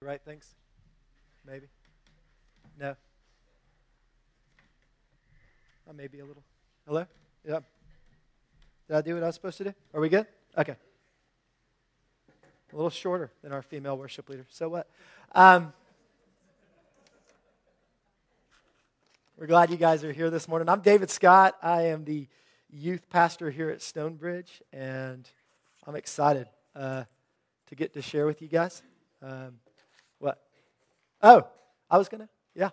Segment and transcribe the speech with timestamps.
[0.00, 0.54] right things?
[1.44, 1.66] Maybe?
[2.78, 2.94] No?
[5.88, 6.44] Oh, maybe a little.
[6.86, 7.04] Hello?
[7.44, 7.58] Yeah.
[8.86, 9.74] Did I do what I was supposed to do?
[9.92, 10.26] Are we good?
[10.56, 10.76] Okay.
[12.72, 14.46] A little shorter than our female worship leader.
[14.50, 14.88] So what?
[15.34, 15.72] Um,
[19.36, 20.68] we're glad you guys are here this morning.
[20.68, 21.56] I'm David Scott.
[21.60, 22.28] I am the
[22.70, 25.28] youth pastor here at Stonebridge, and
[25.86, 26.46] I'm excited
[26.76, 27.02] uh,
[27.66, 28.82] to get to share with you guys.
[29.20, 29.54] Um?
[31.22, 31.46] Oh,
[31.90, 32.28] I was going to?
[32.54, 32.70] Yeah.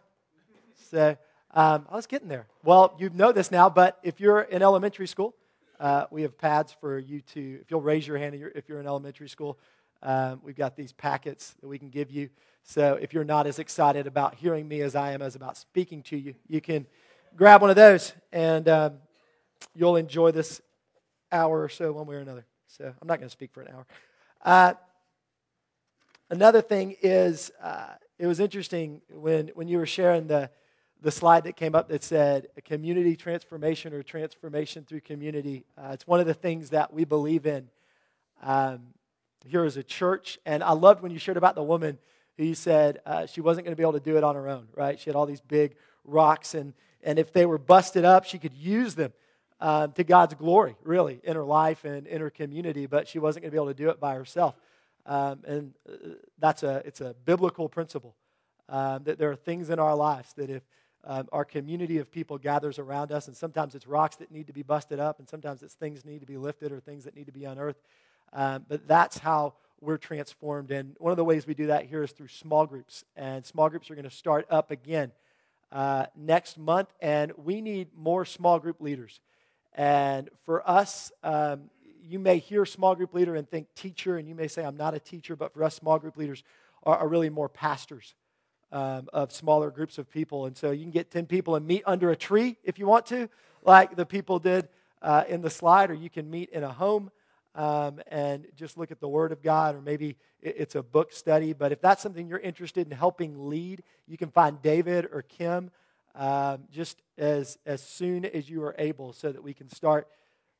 [0.91, 1.17] So
[1.53, 2.47] um, I was getting there.
[2.63, 5.35] Well, you know this now, but if you're in elementary school,
[5.79, 8.87] uh, we have pads for you to, if you'll raise your hand if you're in
[8.87, 9.57] elementary school,
[10.03, 12.29] um, we've got these packets that we can give you.
[12.63, 16.03] So if you're not as excited about hearing me as I am as about speaking
[16.03, 16.85] to you, you can
[17.35, 18.93] grab one of those and um,
[19.73, 20.62] you'll enjoy this
[21.31, 22.45] hour or so one way or another.
[22.67, 23.85] So I'm not going to speak for an hour.
[24.43, 24.73] Uh,
[26.29, 30.49] another thing is, uh, it was interesting when, when you were sharing the,
[31.01, 35.65] the slide that came up that said community transformation or transformation through community.
[35.77, 37.67] Uh, it's one of the things that we believe in
[38.41, 38.79] um,
[39.45, 40.40] here as a church.
[40.45, 41.98] And I loved when you shared about the woman
[42.37, 44.68] who said uh, she wasn't going to be able to do it on her own,
[44.75, 44.99] right?
[44.99, 48.53] She had all these big rocks, and, and if they were busted up, she could
[48.53, 49.13] use them
[49.62, 53.43] um, to God's glory, really, in her life and in her community, but she wasn't
[53.43, 54.55] going to be able to do it by herself.
[55.05, 58.15] Um, and uh, that's a, it's a biblical principle
[58.70, 60.63] um, that there are things in our lives that if
[61.03, 64.53] um, our community of people gathers around us, and sometimes it's rocks that need to
[64.53, 67.28] be busted up, and sometimes it's things need to be lifted or things that need
[67.28, 67.79] to be unearthed.
[68.34, 70.72] Um, but that's how we're transformed.
[70.72, 73.06] And one of the ways we do that here is through small groups.
[73.16, 75.12] And small groups are going to start up again
[75.72, 79.19] uh, next month, and we need more small group leaders.
[79.73, 81.69] And for us, um,
[82.07, 84.94] you may hear small group leader and think teacher, and you may say, I'm not
[84.94, 86.44] a teacher, but for us, small group leaders
[86.84, 88.13] are, are really more pastors
[88.72, 90.45] um, of smaller groups of people.
[90.45, 93.06] And so you can get 10 people and meet under a tree if you want
[93.07, 93.29] to,
[93.63, 94.67] like the people did
[95.01, 97.12] uh, in the slide, or you can meet in a home.
[97.56, 101.53] Um, and just look at the Word of God, or maybe it's a book study.
[101.53, 105.72] But if that's something you're interested in helping lead, you can find David or Kim
[106.16, 110.07] um, just as, as soon as you are able so that we can start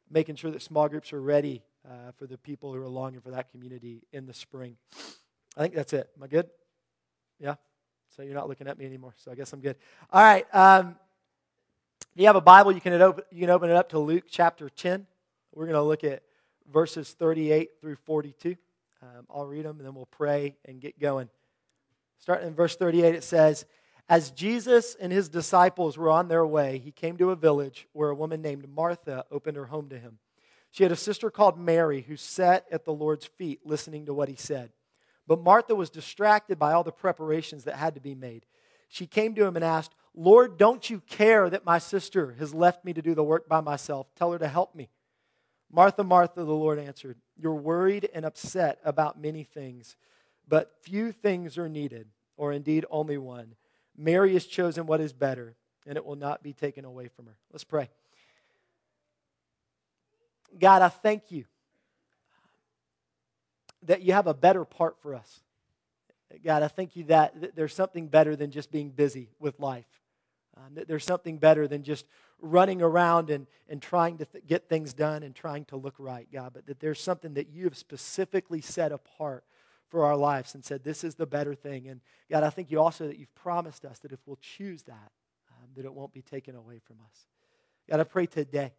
[0.10, 3.32] making sure that small groups are ready uh, for the people who are longing for
[3.32, 4.78] that community in the spring.
[5.58, 6.10] I think that's it.
[6.18, 6.50] Am I good?
[7.40, 7.56] Yeah?
[8.16, 9.76] So you're not looking at me anymore, so I guess I'm good.
[10.12, 10.46] All right.
[10.54, 10.96] Um,
[12.16, 14.26] if you have a Bible, you can, open, you can open it up to Luke
[14.30, 15.06] chapter 10.
[15.54, 16.24] We're going to look at
[16.72, 18.56] verses 38 through 42.
[19.02, 21.30] Um, I'll read them and then we'll pray and get going.
[22.20, 23.66] Starting in verse 38, it says,
[24.08, 28.10] As Jesus and his disciples were on their way, he came to a village where
[28.10, 30.20] a woman named Martha opened her home to him.
[30.70, 34.30] She had a sister called Mary who sat at the Lord's feet listening to what
[34.30, 34.72] he said.
[35.26, 38.46] But Martha was distracted by all the preparations that had to be made.
[38.90, 42.86] She came to him and asked, Lord, don't you care that my sister has left
[42.86, 44.08] me to do the work by myself?
[44.16, 44.90] Tell her to help me.
[45.72, 49.98] Martha, Martha, the Lord answered, You're worried and upset about many things,
[50.48, 52.08] but few things are needed,
[52.38, 53.56] or indeed only one.
[53.98, 57.36] Mary has chosen what is better, and it will not be taken away from her.
[57.52, 57.90] Let's pray.
[60.58, 61.46] God, I thank you
[63.84, 65.42] that you have a better part for us.
[66.44, 69.86] God, I thank you that there's something better than just being busy with life.
[70.58, 72.06] Um, there's something better than just
[72.42, 76.28] running around and, and trying to th- get things done and trying to look right,
[76.32, 79.44] God, but that there's something that you have specifically set apart
[79.90, 81.88] for our lives and said, this is the better thing.
[81.88, 85.12] And God, I thank you also that you've promised us that if we'll choose that,
[85.52, 87.28] um, that it won't be taken away from us.
[87.90, 88.74] God, I pray today,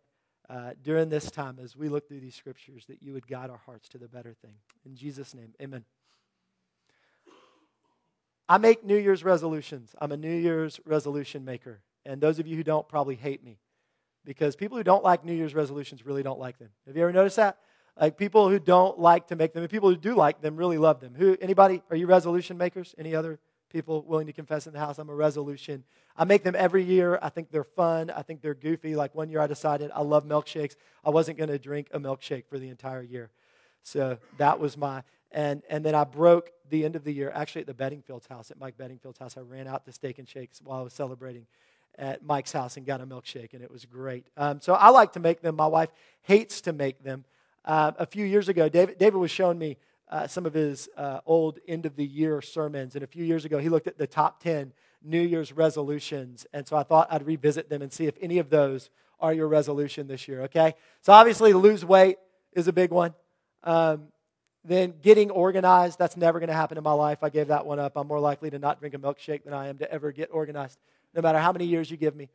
[0.50, 3.60] uh, during this time, as we look through these scriptures, that you would guide our
[3.66, 4.54] hearts to the better thing.
[4.84, 5.84] In Jesus' name, amen.
[8.48, 9.94] I make New Year's resolutions.
[10.00, 11.80] I'm a New Year's resolution maker.
[12.04, 13.58] And those of you who don't probably hate me
[14.24, 16.70] because people who don't like New Year's resolutions really don't like them.
[16.86, 17.58] Have you ever noticed that?
[17.98, 20.78] Like people who don't like to make them and people who do like them really
[20.78, 21.14] love them.
[21.14, 22.94] Who anybody are you resolution makers?
[22.98, 23.38] Any other
[23.70, 25.84] people willing to confess in the house I'm a resolution.
[26.16, 27.18] I make them every year.
[27.22, 28.10] I think they're fun.
[28.10, 28.96] I think they're goofy.
[28.96, 30.76] Like one year I decided I love milkshakes.
[31.04, 33.30] I wasn't going to drink a milkshake for the entire year.
[33.82, 37.60] So that was my and, and then I broke the end of the year, actually
[37.62, 39.36] at the Bedingfield's house, at Mike Bedingfield's house.
[39.36, 41.46] I ran out to Steak and Shakes while I was celebrating
[41.98, 44.26] at Mike's house and got a milkshake, and it was great.
[44.36, 45.56] Um, so I like to make them.
[45.56, 45.90] My wife
[46.22, 47.24] hates to make them.
[47.66, 49.76] Uh, a few years ago, David, David was showing me
[50.08, 53.44] uh, some of his uh, old end of the year sermons, and a few years
[53.44, 54.72] ago, he looked at the top 10
[55.02, 56.46] New Year's resolutions.
[56.52, 59.48] And so I thought I'd revisit them and see if any of those are your
[59.48, 60.74] resolution this year, okay?
[61.00, 62.18] So obviously, lose weight
[62.52, 63.14] is a big one.
[63.64, 64.08] Um,
[64.64, 67.18] Then getting organized, that's never going to happen in my life.
[67.22, 67.96] I gave that one up.
[67.96, 70.78] I'm more likely to not drink a milkshake than I am to ever get organized,
[71.14, 72.28] no matter how many years you give me.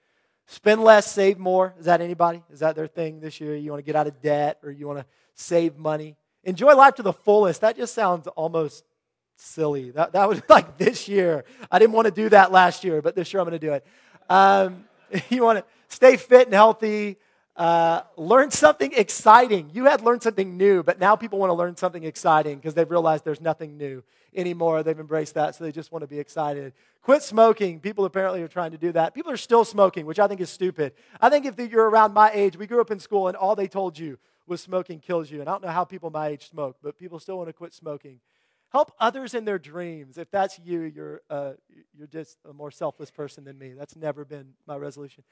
[0.51, 1.73] Spend less, save more.
[1.79, 2.43] Is that anybody?
[2.51, 3.55] Is that their thing this year?
[3.55, 6.17] You want to get out of debt or you want to save money?
[6.43, 7.61] Enjoy life to the fullest.
[7.61, 8.83] That just sounds almost
[9.37, 9.91] silly.
[9.91, 11.45] That, that was like this year.
[11.71, 13.71] I didn't want to do that last year, but this year I'm going to do
[13.71, 13.85] it.
[14.29, 14.83] Um,
[15.29, 17.15] you want to stay fit and healthy.
[17.61, 19.69] Uh, learn something exciting.
[19.71, 22.89] You had learned something new, but now people want to learn something exciting because they've
[22.89, 24.01] realized there's nothing new
[24.35, 24.81] anymore.
[24.81, 26.73] They've embraced that, so they just want to be excited.
[27.03, 27.79] Quit smoking.
[27.79, 29.13] People apparently are trying to do that.
[29.13, 30.93] People are still smoking, which I think is stupid.
[31.21, 33.67] I think if you're around my age, we grew up in school and all they
[33.67, 34.17] told you
[34.47, 35.39] was smoking kills you.
[35.39, 37.75] And I don't know how people my age smoke, but people still want to quit
[37.75, 38.21] smoking.
[38.71, 40.17] Help others in their dreams.
[40.17, 41.51] If that's you, you're, uh,
[41.95, 43.73] you're just a more selfless person than me.
[43.77, 45.23] That's never been my resolution.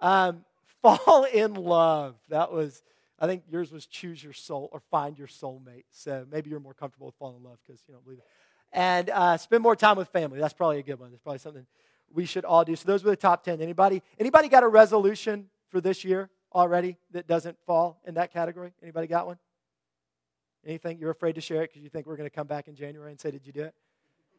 [0.00, 0.46] Um,
[0.82, 2.16] fall in love.
[2.28, 2.82] That was,
[3.18, 5.84] I think yours was choose your soul or find your soulmate.
[5.90, 8.26] So maybe you're more comfortable with falling in love because you don't believe it.
[8.72, 10.40] And uh, spend more time with family.
[10.40, 11.10] That's probably a good one.
[11.10, 11.66] That's probably something
[12.12, 12.76] we should all do.
[12.76, 13.60] So those were the top 10.
[13.60, 18.72] Anybody, anybody got a resolution for this year already that doesn't fall in that category?
[18.82, 19.38] Anybody got one?
[20.66, 22.74] Anything you're afraid to share it because you think we're going to come back in
[22.74, 23.74] January and say, Did you do it?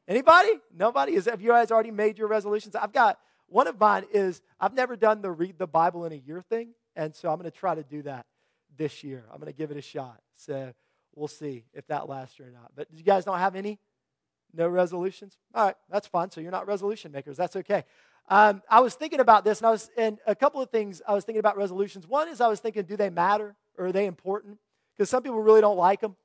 [0.07, 0.49] Anybody?
[0.75, 1.13] Nobody?
[1.15, 2.75] Is, have you guys already made your resolutions?
[2.75, 6.15] I've got one of mine is I've never done the read the Bible in a
[6.15, 8.25] year thing, and so I'm going to try to do that
[8.77, 9.25] this year.
[9.31, 10.19] I'm going to give it a shot.
[10.35, 10.73] So
[11.15, 12.71] we'll see if that lasts or not.
[12.75, 13.79] But you guys don't have any?
[14.53, 15.37] No resolutions?
[15.53, 16.31] All right, that's fine.
[16.31, 17.37] So you're not resolution makers.
[17.37, 17.83] That's okay.
[18.27, 21.13] Um, I was thinking about this, and I was, and a couple of things I
[21.13, 22.07] was thinking about resolutions.
[22.07, 24.57] One is I was thinking, do they matter or are they important?
[24.95, 26.15] Because some people really don't like them,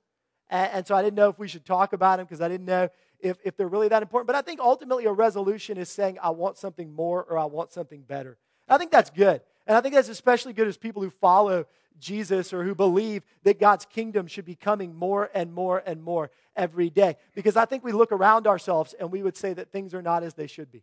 [0.48, 2.66] and, and so I didn't know if we should talk about them because I didn't
[2.66, 2.88] know
[3.22, 4.26] if, if they're really that important.
[4.26, 7.72] But I think ultimately a resolution is saying, I want something more or I want
[7.72, 8.38] something better.
[8.68, 9.40] I think that's good.
[9.66, 11.66] And I think that's especially good as people who follow
[11.98, 16.30] Jesus or who believe that God's kingdom should be coming more and more and more
[16.56, 17.16] every day.
[17.34, 20.22] Because I think we look around ourselves and we would say that things are not
[20.22, 20.82] as they should be.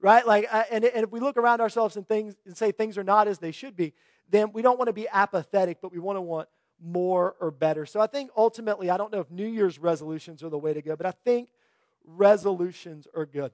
[0.00, 0.26] Right?
[0.26, 3.04] Like, uh, and, and if we look around ourselves and things and say things are
[3.04, 3.92] not as they should be,
[4.30, 6.48] then we don't want to be apathetic, but we want to want
[6.82, 7.84] more or better.
[7.84, 10.80] So I think ultimately, I don't know if New Year's resolutions are the way to
[10.80, 11.48] go, but I think
[12.04, 13.52] resolutions are good.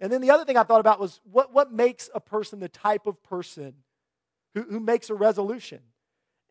[0.00, 2.68] And then the other thing I thought about was what, what makes a person the
[2.68, 3.74] type of person
[4.54, 5.80] who, who makes a resolution?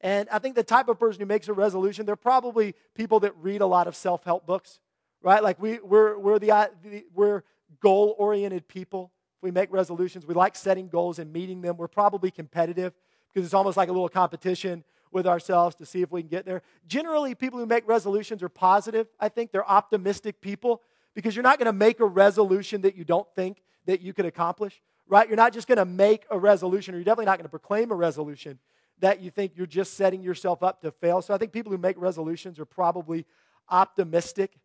[0.01, 3.33] And I think the type of person who makes a resolution, they're probably people that
[3.37, 4.79] read a lot of self help books,
[5.21, 5.41] right?
[5.41, 7.43] Like we, we're, we're, the, we're
[7.79, 9.11] goal oriented people.
[9.41, 10.25] We make resolutions.
[10.25, 11.77] We like setting goals and meeting them.
[11.77, 12.93] We're probably competitive
[13.33, 16.45] because it's almost like a little competition with ourselves to see if we can get
[16.45, 16.61] there.
[16.87, 19.07] Generally, people who make resolutions are positive.
[19.19, 20.81] I think they're optimistic people
[21.13, 24.25] because you're not going to make a resolution that you don't think that you could
[24.25, 25.27] accomplish, right?
[25.27, 27.91] You're not just going to make a resolution, or you're definitely not going to proclaim
[27.91, 28.59] a resolution
[28.99, 31.21] that you think you're just setting yourself up to fail.
[31.21, 33.25] So I think people who make resolutions are probably
[33.69, 34.57] optimistic.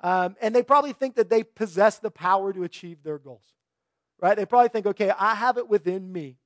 [0.00, 3.44] Um, and they probably think that they possess the power to achieve their goals,
[4.20, 4.36] right?
[4.36, 6.36] They probably think, okay, I have it within me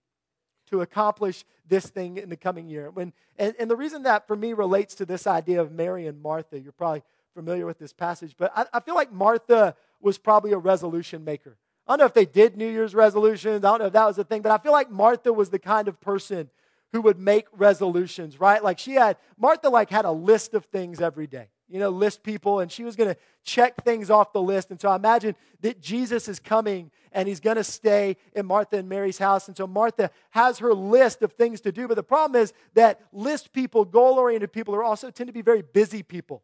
[0.70, 2.90] to accomplish this thing in the coming year.
[2.90, 6.22] When, and, and the reason that for me relates to this idea of Mary and
[6.22, 7.02] Martha, you're probably
[7.34, 11.56] familiar with this passage, but I, I feel like Martha was probably a resolution maker.
[11.86, 13.64] I don't know if they did New Year's resolutions.
[13.64, 15.58] I don't know if that was the thing, but I feel like Martha was the
[15.58, 16.50] kind of person
[16.92, 18.62] who would make resolutions, right?
[18.62, 22.22] Like she had, Martha like had a list of things every day, you know, list
[22.22, 24.70] people, and she was going to check things off the list.
[24.70, 28.76] And so I imagine that Jesus is coming and he's going to stay in Martha
[28.76, 29.48] and Mary's house.
[29.48, 31.88] And so Martha has her list of things to do.
[31.88, 35.42] But the problem is that list people, goal oriented people, are also tend to be
[35.42, 36.42] very busy people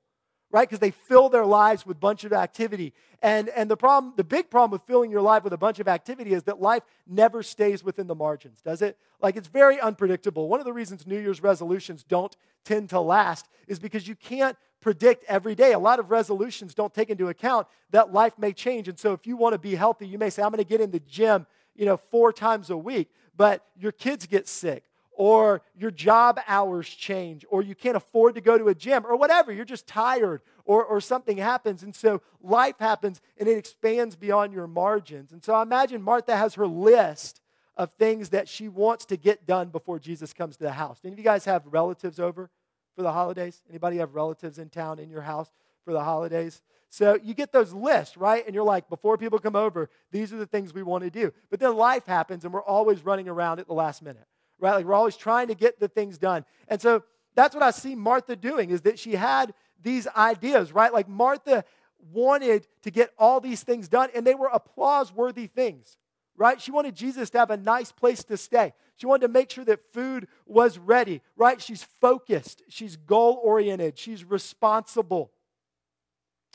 [0.51, 0.69] right?
[0.69, 2.93] Because they fill their lives with a bunch of activity.
[3.23, 5.89] And, and the problem, the big problem with filling your life with a bunch of
[5.89, 8.97] activity is that life never stays within the margins, does it?
[9.21, 10.49] Like it's very unpredictable.
[10.49, 12.35] One of the reasons New Year's resolutions don't
[12.65, 15.73] tend to last is because you can't predict every day.
[15.73, 18.89] A lot of resolutions don't take into account that life may change.
[18.89, 20.81] And so if you want to be healthy, you may say, I'm going to get
[20.81, 24.85] in the gym, you know, four times a week, but your kids get sick
[25.17, 29.17] or your job hours change, or you can't afford to go to a gym, or
[29.17, 29.51] whatever.
[29.51, 31.83] You're just tired, or, or something happens.
[31.83, 35.33] And so life happens and it expands beyond your margins.
[35.33, 37.41] And so I imagine Martha has her list
[37.77, 41.01] of things that she wants to get done before Jesus comes to the house.
[41.05, 42.51] Any of you guys have relatives over
[42.95, 43.63] for the holidays?
[43.69, 45.51] Anybody have relatives in town in your house
[45.85, 46.63] for the holidays?
[46.89, 48.45] So you get those lists, right?
[48.47, 51.33] And you're like, before people come over, these are the things we want to do.
[51.51, 54.27] But then life happens and we're always running around at the last minute
[54.59, 54.75] right?
[54.75, 56.45] Like we're always trying to get the things done.
[56.69, 57.03] And so
[57.35, 60.93] that's what I see Martha doing is that she had these ideas, right?
[60.93, 61.65] Like Martha
[62.13, 65.99] wanted to get all these things done, and they were applause worthy things,
[66.37, 66.61] right?
[66.61, 68.73] She wanted Jesus to have a nice place to stay.
[68.97, 71.61] She wanted to make sure that food was ready, right?
[71.61, 75.31] She's focused, she's goal oriented, she's responsible.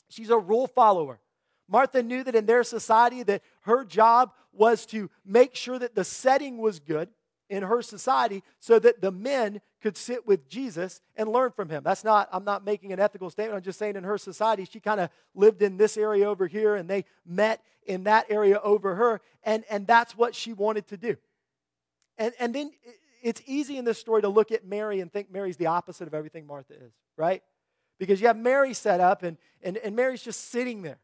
[0.10, 1.20] She's a rule follower.
[1.70, 6.04] Martha knew that in their society that her job was to make sure that the
[6.04, 7.08] setting was good
[7.52, 11.84] in her society so that the men could sit with Jesus and learn from him.
[11.84, 13.58] That's not, I'm not making an ethical statement.
[13.58, 16.76] I'm just saying in her society, she kind of lived in this area over here
[16.76, 19.22] and they met in that area over her.
[19.44, 21.18] And, and that's what she wanted to do.
[22.18, 22.72] And, and then
[23.22, 26.14] it's easy in this story to look at Mary and think Mary's the opposite of
[26.14, 27.44] everything Martha is, right?
[28.00, 31.00] Because you have Mary set up and, and, and Mary's just sitting there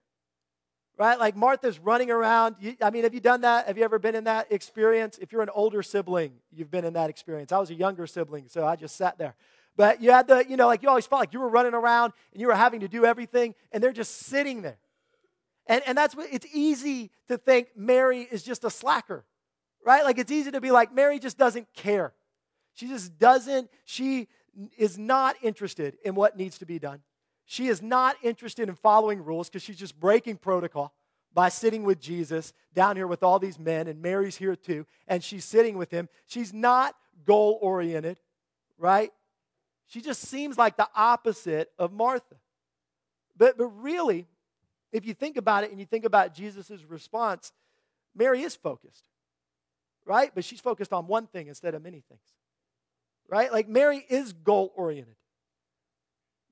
[0.97, 1.19] right?
[1.19, 2.55] Like Martha's running around.
[2.81, 3.67] I mean, have you done that?
[3.67, 5.17] Have you ever been in that experience?
[5.19, 7.51] If you're an older sibling, you've been in that experience.
[7.51, 9.35] I was a younger sibling, so I just sat there.
[9.75, 12.13] But you had the, you know, like you always felt like you were running around
[12.33, 14.79] and you were having to do everything, and they're just sitting there.
[15.67, 19.23] And, and that's what it's easy to think Mary is just a slacker,
[19.85, 20.03] right?
[20.03, 22.13] Like it's easy to be like, Mary just doesn't care.
[22.73, 24.29] She just doesn't, she
[24.77, 27.01] is not interested in what needs to be done.
[27.49, 30.93] She is not interested in following rules because she's just breaking protocol
[31.33, 35.23] by sitting with Jesus down here with all these men, and Mary's here too, and
[35.23, 36.09] she's sitting with him.
[36.25, 36.93] She's not
[37.25, 38.19] goal oriented,
[38.77, 39.13] right?
[39.87, 42.35] She just seems like the opposite of Martha.
[43.37, 44.27] But, but really,
[44.91, 47.53] if you think about it and you think about Jesus' response,
[48.13, 49.07] Mary is focused,
[50.05, 50.31] right?
[50.35, 52.33] But she's focused on one thing instead of many things,
[53.29, 53.53] right?
[53.53, 55.16] Like Mary is goal oriented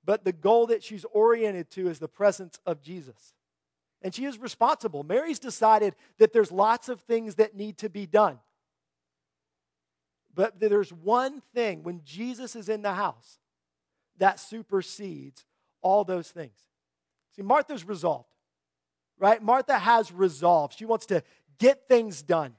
[0.05, 3.33] but the goal that she's oriented to is the presence of Jesus.
[4.01, 5.03] And she is responsible.
[5.03, 8.39] Mary's decided that there's lots of things that need to be done.
[10.33, 13.39] But there's one thing when Jesus is in the house
[14.17, 15.45] that supersedes
[15.81, 16.57] all those things.
[17.35, 18.29] See, Martha's resolved,
[19.17, 19.41] right?
[19.41, 20.77] Martha has resolved.
[20.77, 21.23] She wants to
[21.57, 22.53] get things done.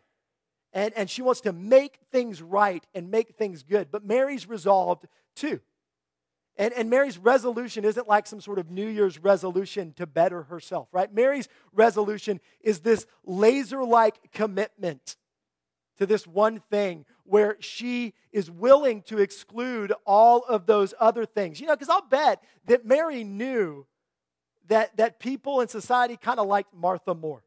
[0.73, 3.91] And, and she wants to make things right and make things good.
[3.91, 5.61] But Mary's resolved too.
[6.59, 10.89] And, and Mary's resolution isn't like some sort of New Year's resolution to better herself,
[10.91, 11.13] right?
[11.13, 15.17] Mary's resolution is this laser like commitment
[15.99, 21.61] to this one thing where she is willing to exclude all of those other things.
[21.61, 23.87] You know, because I'll bet that Mary knew
[24.69, 27.43] that, that people in society kind of liked Martha more,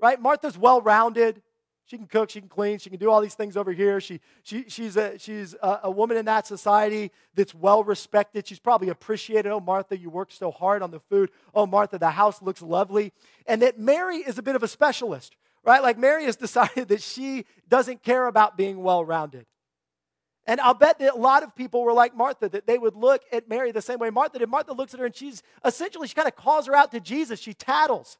[0.00, 0.20] right?
[0.20, 1.42] Martha's well rounded.
[1.86, 4.00] She can cook, she can clean, she can do all these things over here.
[4.00, 8.46] She, she, she's a, she's a, a woman in that society that's well respected.
[8.46, 9.50] She's probably appreciated.
[9.50, 11.30] Oh, Martha, you worked so hard on the food.
[11.54, 13.12] Oh, Martha, the house looks lovely.
[13.46, 15.82] And that Mary is a bit of a specialist, right?
[15.82, 19.44] Like Mary has decided that she doesn't care about being well rounded.
[20.46, 23.22] And I'll bet that a lot of people were like Martha, that they would look
[23.30, 24.48] at Mary the same way Martha did.
[24.48, 27.40] Martha looks at her and she's essentially, she kind of calls her out to Jesus.
[27.40, 28.18] She tattles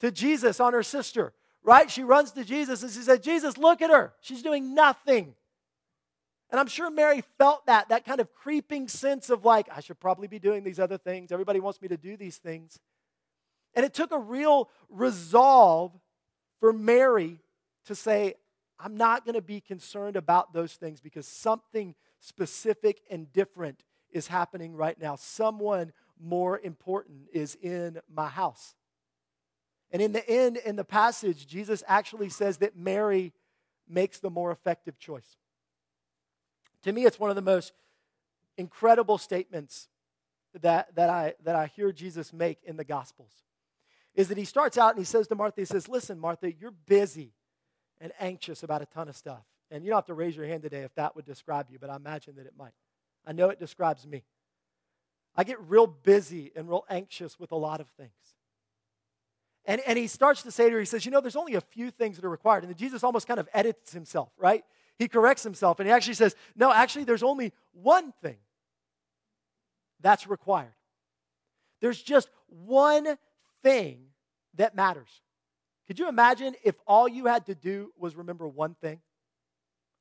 [0.00, 1.32] to Jesus on her sister
[1.64, 1.90] right?
[1.90, 4.12] She runs to Jesus and she said, Jesus, look at her.
[4.20, 5.34] She's doing nothing.
[6.50, 9.98] And I'm sure Mary felt that, that kind of creeping sense of like, I should
[9.98, 11.32] probably be doing these other things.
[11.32, 12.78] Everybody wants me to do these things.
[13.74, 15.92] And it took a real resolve
[16.60, 17.40] for Mary
[17.86, 18.34] to say,
[18.78, 24.26] I'm not going to be concerned about those things because something specific and different is
[24.26, 25.16] happening right now.
[25.16, 28.74] Someone more important is in my house.
[29.92, 33.34] And in the end, in the passage, Jesus actually says that Mary
[33.88, 35.36] makes the more effective choice.
[36.84, 37.72] To me, it's one of the most
[38.56, 39.88] incredible statements
[40.60, 43.32] that, that, I, that I hear Jesus make in the Gospels.
[44.14, 46.74] Is that he starts out and he says to Martha, he says, Listen, Martha, you're
[46.86, 47.32] busy
[48.00, 49.44] and anxious about a ton of stuff.
[49.70, 51.88] And you don't have to raise your hand today if that would describe you, but
[51.88, 52.74] I imagine that it might.
[53.26, 54.24] I know it describes me.
[55.34, 58.10] I get real busy and real anxious with a lot of things.
[59.64, 61.60] And, and he starts to say to her, he says, You know, there's only a
[61.60, 62.64] few things that are required.
[62.64, 64.64] And Jesus almost kind of edits himself, right?
[64.98, 68.38] He corrects himself and he actually says, No, actually, there's only one thing
[70.00, 70.74] that's required.
[71.80, 73.16] There's just one
[73.62, 74.00] thing
[74.54, 75.08] that matters.
[75.86, 79.00] Could you imagine if all you had to do was remember one thing?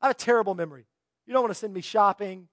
[0.01, 0.85] I have a terrible memory.
[1.27, 2.47] You don't want to send me shopping.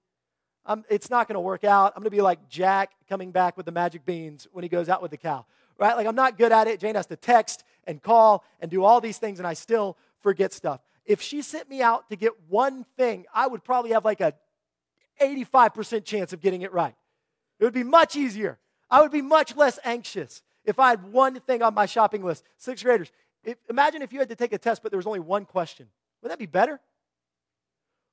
[0.65, 1.93] I'm, it's not going to work out.
[1.95, 4.89] I'm going to be like Jack coming back with the magic beans when he goes
[4.89, 5.45] out with the cow
[5.79, 5.95] right?
[5.95, 6.79] Like I'm not good at it.
[6.79, 10.53] Jane has to text and call and do all these things, and I still forget
[10.53, 10.81] stuff.
[11.05, 14.33] If she sent me out to get one thing, I would probably have like a
[15.19, 16.95] 85% chance of getting it right.
[17.59, 18.59] It would be much easier.
[18.91, 22.43] I would be much less anxious if I had one thing on my shopping list.
[22.57, 23.11] Sixth graders,
[23.43, 25.87] if, imagine if you had to take a test, but there was only one question.
[26.21, 26.79] Would that be better?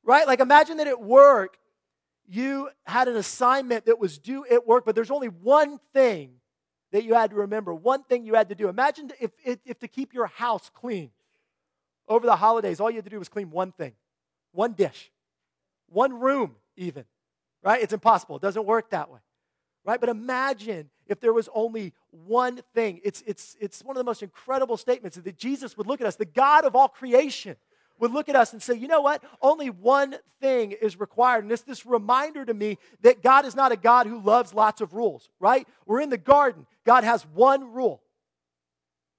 [0.04, 0.26] Right?
[0.26, 1.58] Like imagine that at work,
[2.28, 6.30] you had an assignment that was due at work, but there's only one thing
[6.96, 8.70] that you had to remember, one thing you had to do.
[8.70, 11.10] Imagine if, if, if to keep your house clean
[12.08, 13.92] over the holidays, all you had to do was clean one thing,
[14.52, 15.10] one dish,
[15.90, 17.04] one room, even.
[17.62, 17.82] Right?
[17.82, 18.36] It's impossible.
[18.36, 19.18] It doesn't work that way.
[19.84, 20.00] right?
[20.00, 23.00] But imagine if there was only one thing.
[23.04, 26.16] It's, it's, it's one of the most incredible statements that Jesus would look at us,
[26.16, 27.56] the God of all creation
[27.98, 29.22] would look at us and say, you know what?
[29.40, 31.44] Only one thing is required.
[31.44, 34.80] And it's this reminder to me that God is not a God who loves lots
[34.80, 35.66] of rules, right?
[35.86, 36.66] We're in the garden.
[36.84, 38.02] God has one rule,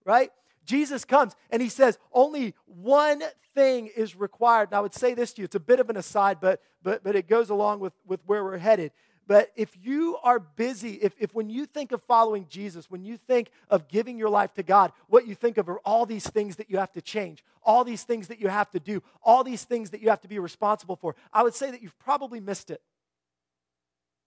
[0.06, 0.32] right?
[0.66, 3.24] Jesus comes and he says, only one
[3.56, 4.70] thing is required.
[4.70, 7.04] And I would say this to you, it's a bit of an aside, but, but,
[7.04, 8.92] but it goes along with, with where we're headed.
[9.28, 13.18] But if you are busy, if, if when you think of following Jesus, when you
[13.18, 16.56] think of giving your life to God, what you think of are all these things
[16.56, 19.66] that you have to change, all these things that you have to do, all these
[19.66, 22.72] things that you have to be responsible for, I would say that you've probably missed
[22.72, 22.82] it.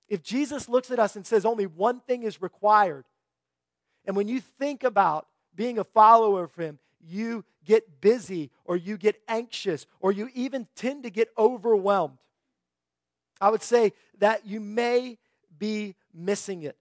[0.07, 3.07] If Jesus looks at us and says only one thing is required,
[4.04, 8.99] and when you think about being a follower of Him, you get busy or you
[8.99, 12.19] get anxious or you even tend to get overwhelmed.
[13.40, 15.18] I would say that you may
[15.59, 16.76] be missing it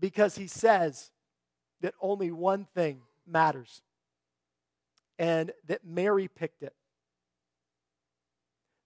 [0.00, 1.10] because he says
[1.80, 3.82] that only one thing matters
[5.18, 6.74] and that Mary picked it.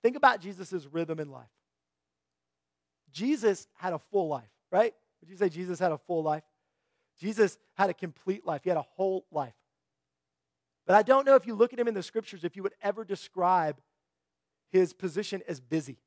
[0.03, 1.47] Think about Jesus' rhythm in life.
[3.13, 4.95] Jesus had a full life, right?
[5.21, 6.43] Would you say Jesus had a full life?
[7.21, 9.55] Jesus had a complete life, he had a whole life.
[10.87, 12.75] But I don't know if you look at him in the scriptures, if you would
[12.83, 13.77] ever describe
[14.73, 15.99] his position as busy.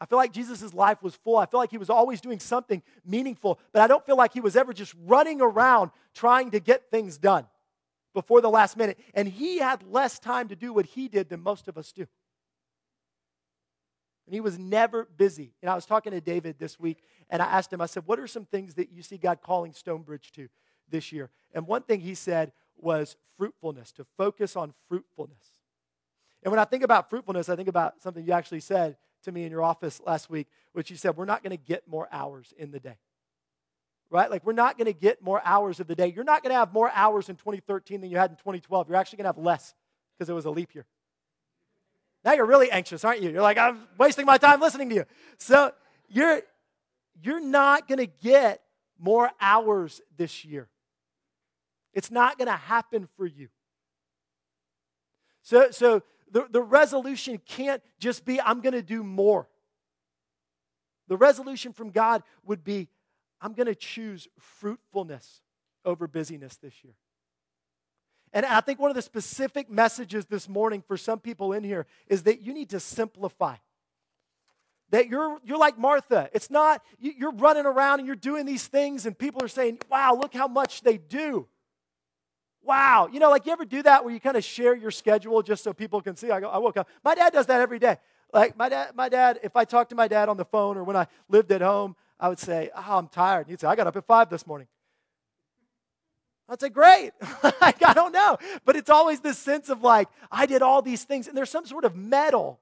[0.00, 1.38] I feel like Jesus' life was full.
[1.38, 4.40] I feel like he was always doing something meaningful, but I don't feel like he
[4.40, 7.46] was ever just running around trying to get things done
[8.12, 8.98] before the last minute.
[9.14, 12.06] And he had less time to do what he did than most of us do.
[14.26, 15.52] And he was never busy.
[15.62, 16.98] And I was talking to David this week,
[17.30, 19.72] and I asked him, I said, What are some things that you see God calling
[19.72, 20.48] Stonebridge to
[20.88, 21.30] this year?
[21.52, 25.53] And one thing he said was fruitfulness, to focus on fruitfulness.
[26.44, 29.44] And when I think about fruitfulness, I think about something you actually said to me
[29.44, 32.52] in your office last week, which you said, we're not going to get more hours
[32.58, 32.98] in the day.
[34.10, 34.30] Right?
[34.30, 36.12] Like, we're not going to get more hours of the day.
[36.14, 38.88] You're not going to have more hours in 2013 than you had in 2012.
[38.88, 39.74] You're actually going to have less
[40.16, 40.84] because it was a leap year.
[42.24, 43.30] Now you're really anxious, aren't you?
[43.30, 45.04] You're like, I'm wasting my time listening to you.
[45.38, 45.72] So
[46.08, 46.42] you're,
[47.22, 48.60] you're not going to get
[48.98, 50.68] more hours this year.
[51.94, 53.48] It's not going to happen for you.
[55.42, 56.02] So, so
[56.34, 59.48] the, the resolution can't just be, I'm going to do more.
[61.06, 62.88] The resolution from God would be,
[63.40, 65.42] I'm going to choose fruitfulness
[65.84, 66.94] over busyness this year.
[68.32, 71.86] And I think one of the specific messages this morning for some people in here
[72.08, 73.54] is that you need to simplify.
[74.90, 76.30] That you're, you're like Martha.
[76.32, 80.18] It's not, you're running around and you're doing these things, and people are saying, wow,
[80.20, 81.46] look how much they do.
[82.64, 83.08] Wow.
[83.12, 85.62] You know, like you ever do that where you kind of share your schedule just
[85.62, 86.30] so people can see?
[86.30, 86.88] I go, I woke up.
[87.04, 87.98] My dad does that every day.
[88.32, 90.84] Like my dad, my dad, if I talk to my dad on the phone or
[90.84, 93.46] when I lived at home, I would say, Oh, I'm tired.
[93.46, 94.66] And he'd say, I got up at five this morning.
[96.48, 97.12] I'd say, Great.
[97.60, 98.38] like, I don't know.
[98.64, 101.66] But it's always this sense of like, I did all these things, and there's some
[101.66, 102.60] sort of medal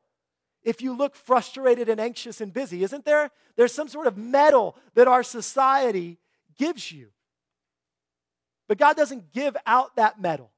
[0.64, 3.30] if you look frustrated and anxious and busy, isn't there?
[3.56, 6.18] There's some sort of medal that our society
[6.56, 7.08] gives you.
[8.72, 10.50] But God doesn't give out that medal.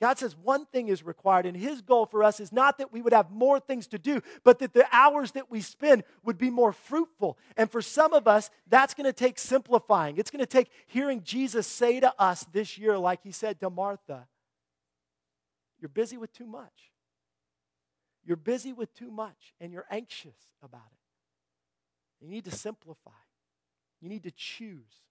[0.00, 3.02] God says one thing is required, and His goal for us is not that we
[3.02, 6.48] would have more things to do, but that the hours that we spend would be
[6.48, 7.36] more fruitful.
[7.58, 10.16] And for some of us, that's going to take simplifying.
[10.16, 13.68] It's going to take hearing Jesus say to us this year, like He said to
[13.68, 14.26] Martha,
[15.82, 16.92] You're busy with too much.
[18.24, 22.24] You're busy with too much, and you're anxious about it.
[22.24, 23.10] You need to simplify,
[24.00, 25.04] you need to choose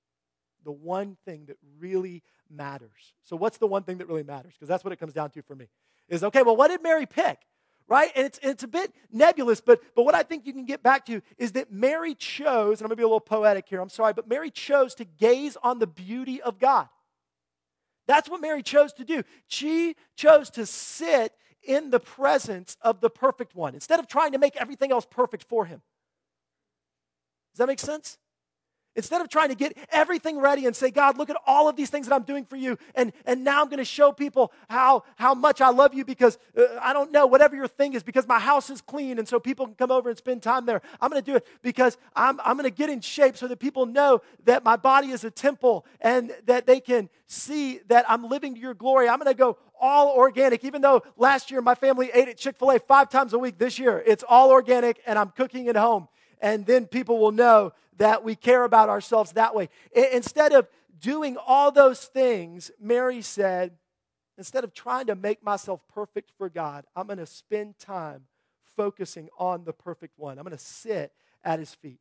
[0.63, 3.13] the one thing that really matters.
[3.23, 4.53] So, what's the one thing that really matters?
[4.53, 5.67] Because that's what it comes down to for me.
[6.09, 7.39] Is okay, well, what did Mary pick?
[7.87, 8.11] Right?
[8.15, 11.05] And it's, it's a bit nebulous, but, but what I think you can get back
[11.07, 13.89] to is that Mary chose, and I'm going to be a little poetic here, I'm
[13.89, 16.87] sorry, but Mary chose to gaze on the beauty of God.
[18.07, 19.23] That's what Mary chose to do.
[19.47, 24.37] She chose to sit in the presence of the perfect one instead of trying to
[24.37, 25.81] make everything else perfect for him.
[27.53, 28.17] Does that make sense?
[28.95, 31.89] Instead of trying to get everything ready and say, God, look at all of these
[31.89, 35.03] things that I'm doing for you, and, and now I'm going to show people how,
[35.15, 38.27] how much I love you because uh, I don't know, whatever your thing is, because
[38.27, 40.81] my house is clean and so people can come over and spend time there.
[41.01, 43.59] I'm going to do it because I'm, I'm going to get in shape so that
[43.59, 48.29] people know that my body is a temple and that they can see that I'm
[48.29, 49.09] living to your glory.
[49.09, 52.57] I'm going to go all organic, even though last year my family ate at Chick
[52.57, 53.57] fil A five times a week.
[53.57, 56.07] This year it's all organic and I'm cooking at home
[56.43, 59.69] and then people will know that we care about ourselves that way.
[59.93, 60.67] Instead of
[60.99, 63.73] doing all those things, Mary said,
[64.37, 68.23] instead of trying to make myself perfect for God, I'm going to spend time
[68.75, 70.37] focusing on the perfect one.
[70.37, 71.11] I'm going to sit
[71.43, 71.99] at his feet.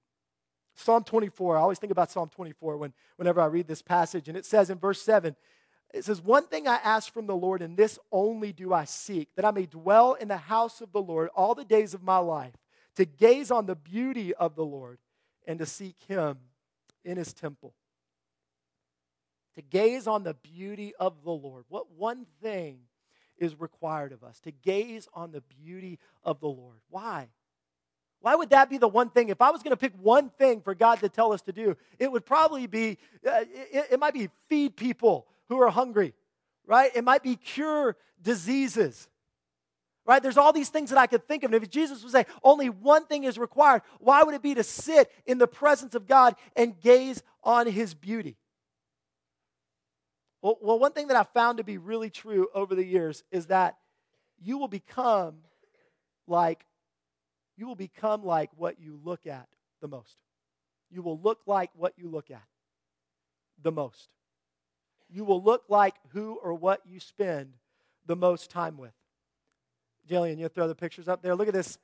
[0.75, 4.29] Psalm 24, I always think about Psalm 24 when, whenever I read this passage.
[4.29, 5.37] And it says in verse 7,
[5.93, 9.29] it says, One thing I ask from the Lord, and this only do I seek,
[9.37, 12.17] that I may dwell in the house of the Lord all the days of my
[12.19, 12.55] life,
[12.97, 14.99] to gaze on the beauty of the Lord
[15.47, 16.39] and to seek him
[17.05, 17.75] in his temple.
[19.57, 21.65] To gaze on the beauty of the Lord.
[21.69, 22.79] What one thing
[23.37, 24.41] is required of us?
[24.41, 26.79] To gaze on the beauty of the Lord.
[26.89, 27.29] Why?
[28.21, 29.29] Why would that be the one thing?
[29.29, 31.77] If I was going to pick one thing for God to tell us to do,
[31.99, 36.15] it would probably be, uh, it, it might be feed people who are hungry,
[36.65, 36.91] right?
[36.95, 39.09] It might be cure diseases,
[40.05, 40.23] right?
[40.23, 41.53] There's all these things that I could think of.
[41.53, 44.65] And if Jesus would say only one thing is required, why would it be to
[44.65, 48.37] sit in the presence of God and gaze on his beauty?
[50.41, 53.47] Well, well one thing that I found to be really true over the years is
[53.47, 53.77] that
[54.41, 55.37] you will become
[56.27, 56.65] like
[57.57, 59.47] you will become like what you look at
[59.81, 60.17] the most.
[60.91, 62.43] You will look like what you look at
[63.63, 64.09] the most.
[65.09, 67.53] You will look like who or what you spend
[68.07, 68.93] the most time with.
[70.09, 71.35] Jillian, you throw the pictures up there.
[71.35, 71.79] Look at this.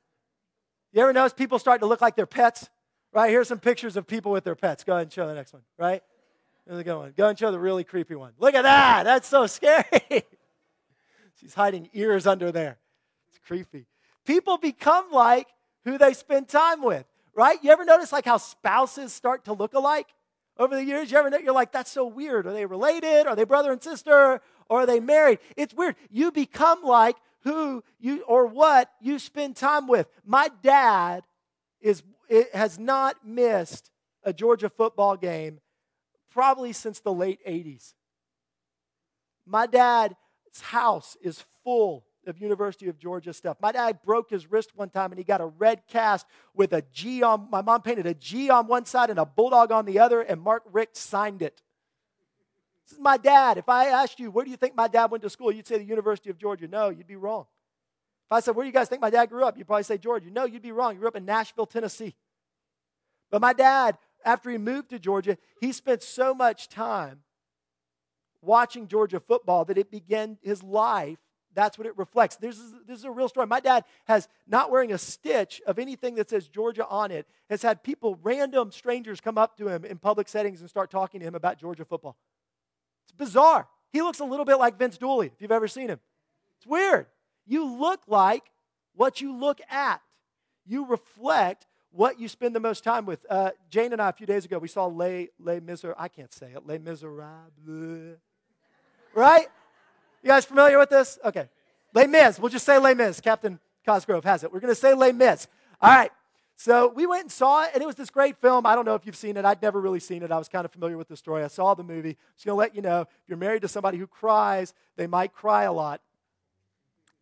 [0.92, 2.68] You ever notice people start to look like their pets?
[3.12, 3.30] Right?
[3.30, 4.84] Here's some pictures of people with their pets.
[4.84, 6.02] Go ahead and show the next one, right?
[6.66, 7.14] Here's a good one.
[7.16, 8.32] Go and show the really creepy one.
[8.38, 9.04] Look at that.
[9.04, 9.84] That's so scary.
[11.40, 12.78] She's hiding ears under there.
[13.28, 13.86] It's creepy.
[14.26, 15.48] People become like
[15.84, 17.58] who they spend time with, right?
[17.62, 20.08] You ever notice like how spouses start to look alike
[20.58, 21.10] over the years?
[21.10, 22.46] You ever know, you're like, that's so weird.
[22.46, 23.26] Are they related?
[23.26, 24.42] Are they brother and sister?
[24.68, 25.38] Or are they married?
[25.56, 25.96] It's weird.
[26.10, 30.06] You become like who you or what you spend time with.
[30.24, 31.24] My dad
[31.80, 32.02] is
[32.52, 33.90] has not missed
[34.22, 35.60] a Georgia football game
[36.30, 37.94] probably since the late 80s.
[39.46, 40.14] My dad's
[40.60, 43.56] house is full of University of Georgia stuff.
[43.60, 46.82] My dad broke his wrist one time and he got a red cast with a
[46.92, 49.98] G on, my mom painted a G on one side and a bulldog on the
[49.98, 51.62] other, and Mark Richt signed it.
[52.88, 53.58] This is my dad.
[53.58, 55.52] If I asked you, where do you think my dad went to school?
[55.52, 56.66] You'd say the University of Georgia.
[56.66, 57.46] No, you'd be wrong.
[58.26, 59.58] If I said, where do you guys think my dad grew up?
[59.58, 60.30] You'd probably say Georgia.
[60.30, 60.92] No, you'd be wrong.
[60.92, 62.14] He grew up in Nashville, Tennessee.
[63.30, 67.20] But my dad, after he moved to Georgia, he spent so much time
[68.40, 71.18] watching Georgia football that it began his life
[71.58, 72.36] that's what it reflects.
[72.36, 73.48] This is, this is a real story.
[73.48, 77.62] My dad has not wearing a stitch of anything that says Georgia on it, has
[77.62, 81.26] had people, random strangers, come up to him in public settings and start talking to
[81.26, 82.16] him about Georgia football.
[83.08, 83.66] It's bizarre.
[83.90, 85.98] He looks a little bit like Vince Dooley, if you've ever seen him.
[86.58, 87.06] It's weird.
[87.46, 88.42] You look like
[88.94, 90.02] what you look at,
[90.66, 93.24] you reflect what you spend the most time with.
[93.30, 95.96] Uh, Jane and I, a few days ago, we saw Les, Les Miserables.
[95.98, 96.66] I can't say it.
[96.66, 98.18] Les Miserables.
[99.14, 99.46] Right?
[100.22, 101.18] You guys familiar with this?
[101.24, 101.48] Okay.
[101.94, 102.38] Les Mis.
[102.38, 103.20] We'll just say Les Mis.
[103.20, 104.52] Captain Cosgrove has it.
[104.52, 105.46] We're going to say Les Mis.
[105.80, 106.10] All right.
[106.60, 108.66] So we went and saw it, and it was this great film.
[108.66, 109.44] I don't know if you've seen it.
[109.44, 110.32] I'd never really seen it.
[110.32, 111.44] I was kind of familiar with the story.
[111.44, 112.16] I saw the movie.
[112.34, 115.32] Just going to let you know if you're married to somebody who cries, they might
[115.32, 116.00] cry a lot.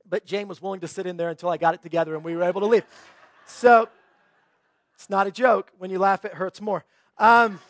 [0.08, 2.34] But Jane was willing to sit in there until I got it together and we
[2.34, 2.86] were able to leave.
[3.46, 3.90] So
[4.94, 5.70] it's not a joke.
[5.76, 6.86] When you laugh, it hurts more.
[7.18, 7.60] Um,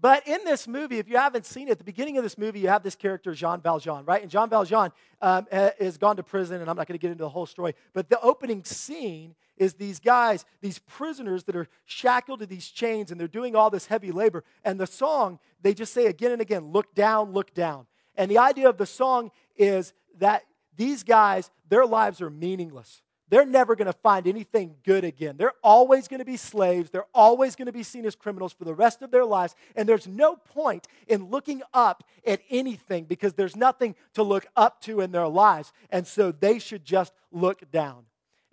[0.00, 2.60] but in this movie, if you haven't seen it, at the beginning of this movie,
[2.60, 4.22] you have this character, Jean Valjean, right?
[4.22, 7.24] And Jean Valjean um, has gone to prison, and I'm not going to get into
[7.24, 7.74] the whole story.
[7.92, 13.10] But the opening scene is these guys, these prisoners that are shackled to these chains,
[13.10, 14.44] and they're doing all this heavy labor.
[14.64, 17.86] And the song, they just say again and again, look down, look down.
[18.16, 20.44] And the idea of the song is that
[20.76, 25.36] these guys, their lives are meaningless they're never going to find anything good again.
[25.36, 26.90] They're always going to be slaves.
[26.90, 29.54] They're always going to be seen as criminals for the rest of their lives.
[29.76, 34.80] And there's no point in looking up at anything because there's nothing to look up
[34.82, 35.72] to in their lives.
[35.90, 38.04] And so they should just look down.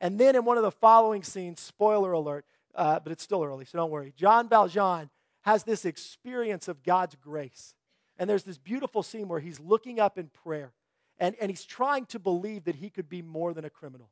[0.02, 3.64] And then in one of the following scenes, spoiler alert, uh, but it's still early,
[3.64, 4.14] so don't worry.
[4.18, 5.10] John Valjean
[5.42, 7.76] has this experience of God's grace.
[8.18, 10.74] And there's this beautiful scene where he's looking up in prayer
[11.18, 14.10] and, and he's trying to believe that he could be more than a criminal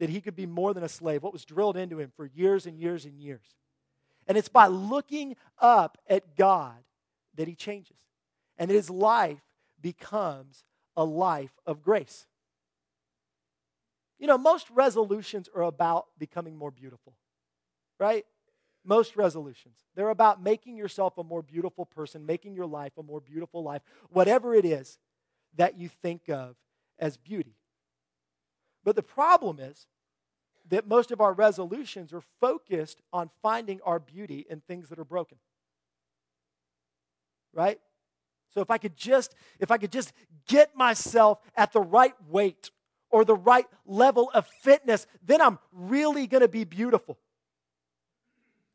[0.00, 2.66] that he could be more than a slave, what was drilled into him for years
[2.66, 3.54] and years and years.
[4.26, 6.76] And it's by looking up at God
[7.36, 7.98] that he changes.
[8.58, 9.42] And that his life
[9.80, 10.64] becomes
[10.96, 12.26] a life of grace.
[14.18, 17.14] You know, most resolutions are about becoming more beautiful,
[17.98, 18.24] right?
[18.84, 19.76] Most resolutions.
[19.94, 23.82] They're about making yourself a more beautiful person, making your life a more beautiful life,
[24.10, 24.98] whatever it is
[25.56, 26.56] that you think of
[26.98, 27.56] as beauty.
[28.84, 29.86] But the problem is
[30.68, 35.04] that most of our resolutions are focused on finding our beauty in things that are
[35.04, 35.38] broken.
[37.52, 37.80] Right?
[38.54, 40.12] So if I could just if I could just
[40.48, 42.70] get myself at the right weight
[43.10, 47.18] or the right level of fitness, then I'm really going to be beautiful.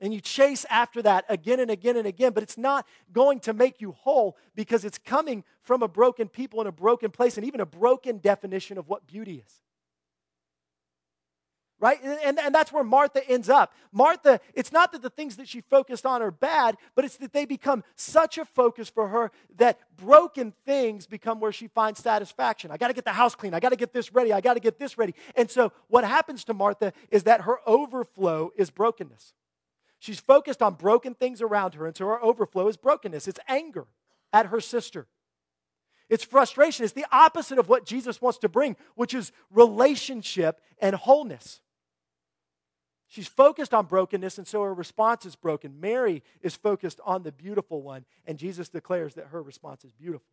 [0.01, 3.53] And you chase after that again and again and again, but it's not going to
[3.53, 7.45] make you whole because it's coming from a broken people in a broken place and
[7.45, 9.61] even a broken definition of what beauty is
[11.85, 12.01] right?
[12.03, 13.71] And, and that's where Martha ends up.
[13.91, 17.31] Martha, it's not that the things that she focused on are bad, but it's that
[17.31, 22.71] they become such a focus for her that broken things become where she finds satisfaction.
[22.71, 23.53] I got to get the house clean.
[23.53, 24.33] I got to get this ready.
[24.33, 25.13] I got to get this ready.
[25.35, 29.33] And so what happens to Martha is that her overflow is brokenness.
[29.99, 33.27] She's focused on broken things around her, and so her overflow is brokenness.
[33.27, 33.85] It's anger
[34.33, 35.05] at her sister.
[36.09, 36.83] It's frustration.
[36.83, 41.61] It's the opposite of what Jesus wants to bring, which is relationship and wholeness.
[43.15, 45.79] She's focused on brokenness, and so her response is broken.
[45.79, 50.27] Mary is focused on the beautiful one, and Jesus declares that her response is beautiful.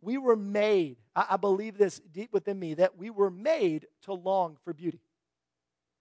[0.00, 4.56] We were made, I, believe this deep within me, that we were made to long
[4.64, 5.00] for beauty.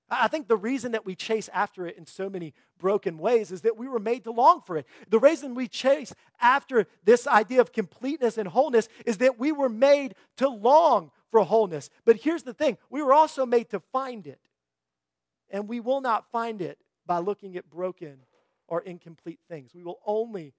[0.10, 3.64] I think the reason that we chase after it in so many broken ways is
[3.64, 4.86] that we were made to long for it.
[5.10, 9.68] The reason we chase after this idea of completeness and wholeness is that we were
[9.68, 11.90] made to long for wholeness.
[12.06, 14.40] But here's the thing we were also made to find it.
[15.50, 18.20] And we will not find it by looking at broken
[18.70, 19.72] or incomplete things.
[19.76, 20.54] We will only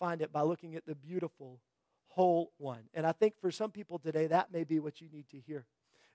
[0.00, 1.60] find it by looking at the beautiful,
[2.08, 2.84] whole one.
[2.94, 5.66] And I think for some people today, that may be what you need to hear.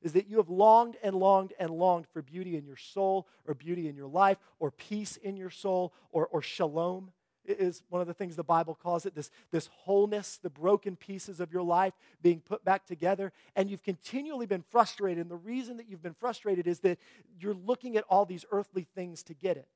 [0.02, 3.54] Is that you have longed and longed and longed for beauty in your soul, or
[3.54, 7.12] beauty in your life, or peace in your soul, or, or shalom
[7.46, 11.40] is one of the things the Bible calls it this, this wholeness, the broken pieces
[11.40, 13.32] of your life being put back together.
[13.56, 15.22] And you've continually been frustrated.
[15.22, 17.00] And the reason that you've been frustrated is that
[17.40, 19.68] you're looking at all these earthly things to get it.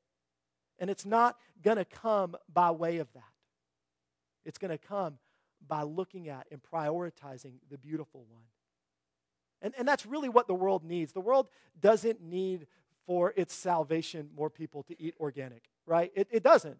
[0.79, 3.23] And it's not going to come by way of that,
[4.45, 5.17] it's going to come
[5.67, 8.43] by looking at and prioritizing the beautiful one.
[9.61, 11.13] And, and that's really what the world needs.
[11.13, 11.47] The world
[11.81, 12.67] doesn't need
[13.07, 16.11] for its salvation more people to eat organic, right?
[16.15, 16.77] It, it doesn't.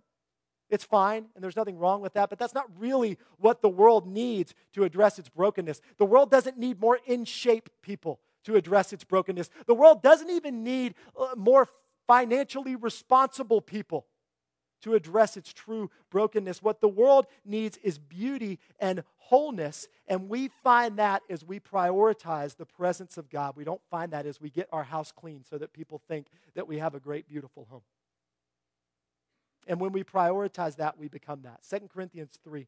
[0.70, 4.08] It's fine, and there's nothing wrong with that, but that's not really what the world
[4.08, 5.80] needs to address its brokenness.
[5.98, 9.50] The world doesn't need more in shape people to address its brokenness.
[9.68, 11.68] The world doesn't even need uh, more
[12.08, 14.08] financially responsible people
[14.82, 16.62] to address its true brokenness.
[16.62, 22.56] What the world needs is beauty and wholeness, and we find that as we prioritize
[22.56, 23.56] the presence of God.
[23.56, 26.68] We don't find that as we get our house clean so that people think that
[26.68, 27.82] we have a great, beautiful home.
[29.68, 31.62] And when we prioritize that, we become that.
[31.70, 32.68] 2 Corinthians 3.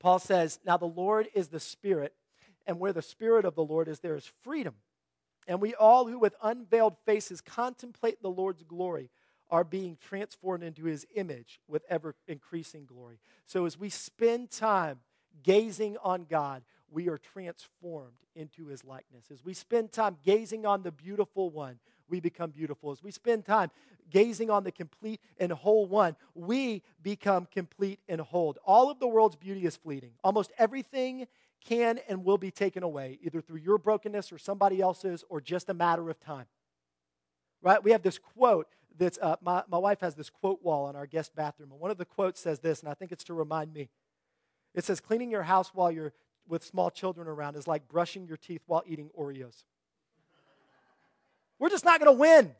[0.00, 2.14] Paul says, Now the Lord is the Spirit,
[2.66, 4.74] and where the Spirit of the Lord is, there is freedom.
[5.46, 9.10] And we all who with unveiled faces contemplate the Lord's glory
[9.50, 13.18] are being transformed into his image with ever increasing glory.
[13.46, 15.00] So as we spend time
[15.42, 19.30] gazing on God, we are transformed into his likeness.
[19.30, 22.90] As we spend time gazing on the beautiful one, we become beautiful.
[22.90, 23.70] As we spend time
[24.10, 28.56] gazing on the complete and whole one, we become complete and whole.
[28.64, 30.12] All of the world's beauty is fleeting.
[30.22, 31.26] Almost everything
[31.64, 35.70] can and will be taken away, either through your brokenness or somebody else's, or just
[35.70, 36.46] a matter of time.
[37.62, 37.82] Right?
[37.82, 41.06] We have this quote that's, uh, my, my wife has this quote wall in our
[41.06, 41.72] guest bathroom.
[41.72, 43.88] And one of the quotes says this, and I think it's to remind me.
[44.74, 46.12] It says, cleaning your house while you're
[46.46, 49.64] with small children around is like brushing your teeth while eating Oreos.
[51.58, 52.54] We're just not going to win.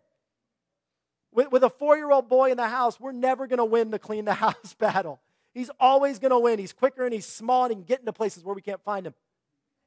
[1.33, 3.91] With, with a four year old boy in the house, we're never going to win
[3.91, 5.21] the clean the house battle.
[5.53, 6.59] He's always going to win.
[6.59, 9.07] He's quicker and he's small and he can get into places where we can't find
[9.07, 9.15] him.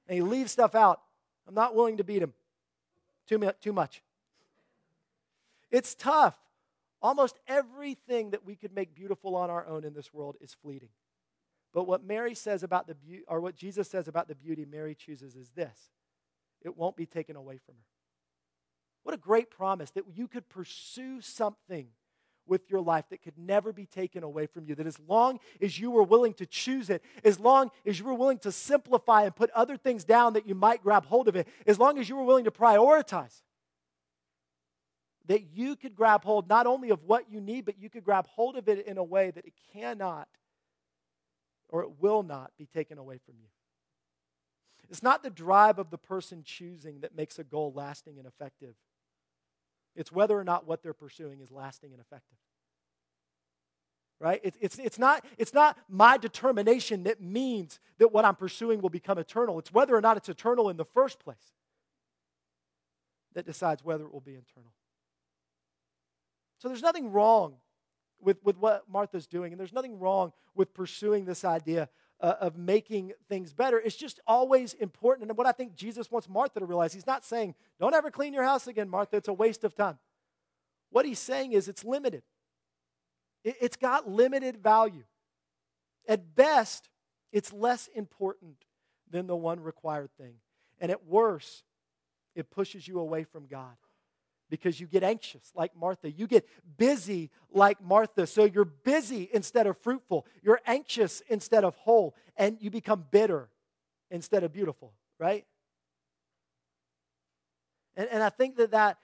[0.07, 1.01] And he leaves stuff out.
[1.47, 2.33] I'm not willing to beat him
[3.27, 4.01] too, too much.
[5.69, 6.37] It's tough.
[7.01, 10.89] Almost everything that we could make beautiful on our own in this world is fleeting.
[11.73, 14.95] But what Mary says about the beauty, or what Jesus says about the beauty Mary
[14.95, 15.77] chooses is this
[16.61, 17.96] it won't be taken away from her.
[19.07, 21.87] What a great promise that you could pursue something
[22.45, 24.75] with your life that could never be taken away from you.
[24.75, 28.13] That as long as you were willing to choose it, as long as you were
[28.13, 31.47] willing to simplify and put other things down that you might grab hold of it,
[31.65, 33.43] as long as you were willing to prioritize,
[35.27, 38.27] that you could grab hold not only of what you need, but you could grab
[38.27, 40.27] hold of it in a way that it cannot
[41.69, 43.47] or it will not be taken away from you.
[44.89, 48.75] It's not the drive of the person choosing that makes a goal lasting and effective.
[49.97, 52.37] It's whether or not what they're pursuing is lasting and effective.
[54.19, 54.39] Right?
[54.43, 58.89] It's, it's, it's, not, it's not my determination that means that what I'm pursuing will
[58.89, 59.59] become eternal.
[59.59, 61.53] It's whether or not it's eternal in the first place
[63.33, 64.71] that decides whether it will be eternal.
[66.59, 67.55] So there's nothing wrong
[68.19, 72.57] with, with what Martha's doing, and there's nothing wrong with pursuing this idea uh, of
[72.57, 73.79] making things better.
[73.79, 75.29] It's just always important.
[75.29, 78.33] And what I think Jesus wants Martha to realize, he's not saying, don't ever clean
[78.33, 79.17] your house again, Martha.
[79.17, 79.99] It's a waste of time.
[80.89, 82.23] What he's saying is it's limited,
[83.43, 85.03] it, it's got limited value.
[86.07, 86.89] At best,
[87.33, 88.55] it's less important
[89.09, 90.35] than the one required thing.
[90.79, 91.63] And at worst,
[92.33, 93.75] it pushes you away from God
[94.49, 96.09] because you get anxious like Martha.
[96.11, 98.27] You get busy like Martha.
[98.27, 100.25] So you're busy instead of fruitful.
[100.41, 102.15] You're anxious instead of whole.
[102.37, 103.49] And you become bitter
[104.09, 105.45] instead of beautiful, right?
[107.95, 108.97] And, and I think that that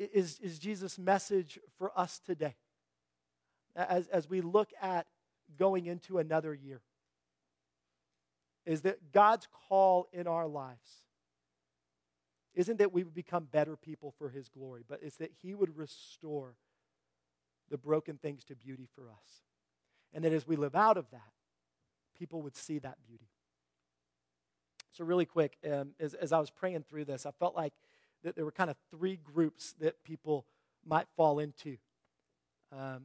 [0.00, 2.56] uh, is, is Jesus' message for us today
[3.74, 5.06] as, as we look at
[5.58, 6.80] going into another year.
[8.64, 11.05] Is that God's call in our lives
[12.56, 15.76] isn't that we would become better people for His glory, but it's that He would
[15.76, 16.56] restore
[17.70, 19.42] the broken things to beauty for us.
[20.12, 21.32] And that as we live out of that,
[22.18, 23.28] people would see that beauty.
[24.92, 27.74] So, really quick, um, as, as I was praying through this, I felt like
[28.24, 30.46] that there were kind of three groups that people
[30.86, 31.76] might fall into
[32.72, 33.02] um,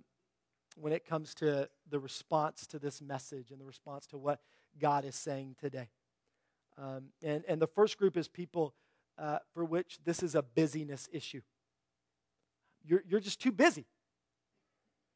[0.77, 4.39] when it comes to the response to this message and the response to what
[4.79, 5.89] God is saying today.
[6.77, 8.73] Um, and, and the first group is people
[9.17, 11.41] uh, for which this is a busyness issue.
[12.85, 13.85] You're, you're just too busy.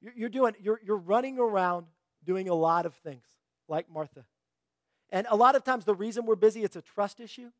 [0.01, 1.87] You're, you're, doing, you're, you're running around
[2.23, 3.25] doing a lot of things,
[3.67, 4.25] like Martha.
[5.09, 7.51] And a lot of times, the reason we're busy, it's a trust issue.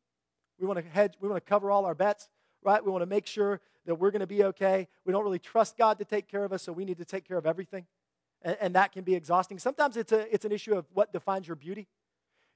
[0.58, 2.28] We want to hedge, we want to cover all our bets,
[2.62, 2.84] right?
[2.84, 4.88] We want to make sure that we're going to be okay.
[5.04, 7.26] We don't really trust God to take care of us, so we need to take
[7.26, 7.86] care of everything.
[8.42, 9.58] And, and that can be exhausting.
[9.58, 11.86] Sometimes it's, a, it's an issue of what defines your beauty.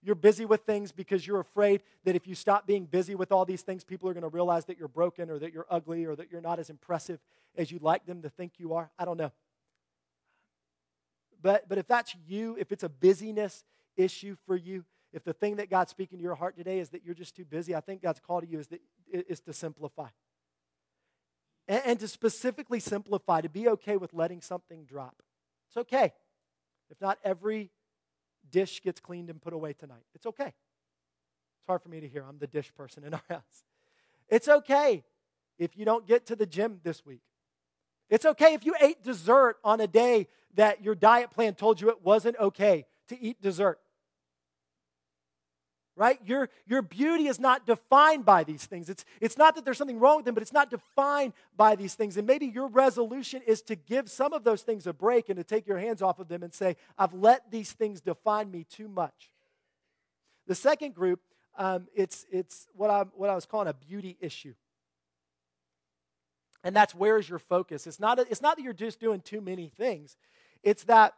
[0.02, 3.44] You're busy with things because you're afraid that if you stop being busy with all
[3.44, 6.16] these things, people are going to realize that you're broken or that you're ugly or
[6.16, 7.20] that you're not as impressive
[7.56, 8.90] as you'd like them to think you are.
[8.98, 9.32] I don't know.
[11.42, 13.64] But, but if that's you, if it's a busyness
[13.96, 17.04] issue for you, if the thing that God's speaking to your heart today is that
[17.04, 18.80] you're just too busy, I think God's call to you is, that,
[19.12, 20.08] is to simplify.
[21.68, 25.22] And, and to specifically simplify, to be okay with letting something drop.
[25.68, 26.12] It's okay.
[26.90, 27.70] If not every
[28.50, 30.05] dish gets cleaned and put away tonight.
[30.14, 30.46] It's okay.
[30.46, 32.24] It's hard for me to hear.
[32.29, 33.64] I'm the dish person in our house.
[34.29, 35.05] It's okay
[35.59, 37.22] if you don't get to the gym this week.
[38.09, 41.90] It's okay if you ate dessert on a day that your diet plan told you
[41.90, 43.79] it wasn't okay to eat dessert
[45.96, 46.18] right?
[46.24, 48.88] Your, your beauty is not defined by these things.
[48.88, 51.94] It's, it's not that there's something wrong with them, but it's not defined by these
[51.94, 52.16] things.
[52.16, 55.44] And maybe your resolution is to give some of those things a break and to
[55.44, 58.88] take your hands off of them and say, I've let these things define me too
[58.88, 59.31] much.
[60.46, 61.20] The second group,
[61.59, 64.55] um, it's, it's what, i what I was calling a beauty issue.
[66.62, 67.87] And that's where is your focus?
[67.87, 70.16] It's not, a, it's not that you're just doing too many things,
[70.62, 71.14] it's that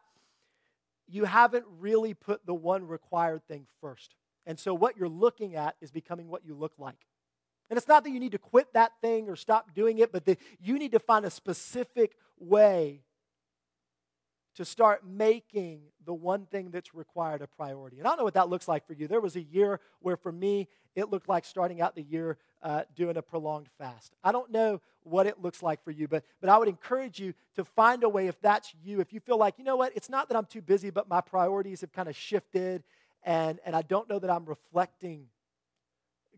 [1.08, 4.14] you haven't really put the one required thing first.
[4.46, 7.06] And so what you're looking at is becoming what you look like.
[7.70, 10.24] And it's not that you need to quit that thing or stop doing it, but
[10.26, 13.02] that you need to find a specific way
[14.56, 17.98] to start making the one thing that's required a priority.
[17.98, 19.08] And I don't know what that looks like for you.
[19.08, 22.82] There was a year where, for me, it looked like starting out the year uh,
[22.94, 24.12] doing a prolonged fast.
[24.22, 27.32] I don't know what it looks like for you, but, but I would encourage you
[27.56, 30.10] to find a way, if that's you, if you feel like, you know what, it's
[30.10, 32.84] not that I'm too busy, but my priorities have kind of shifted
[33.24, 35.26] and, and I don't know that I'm reflecting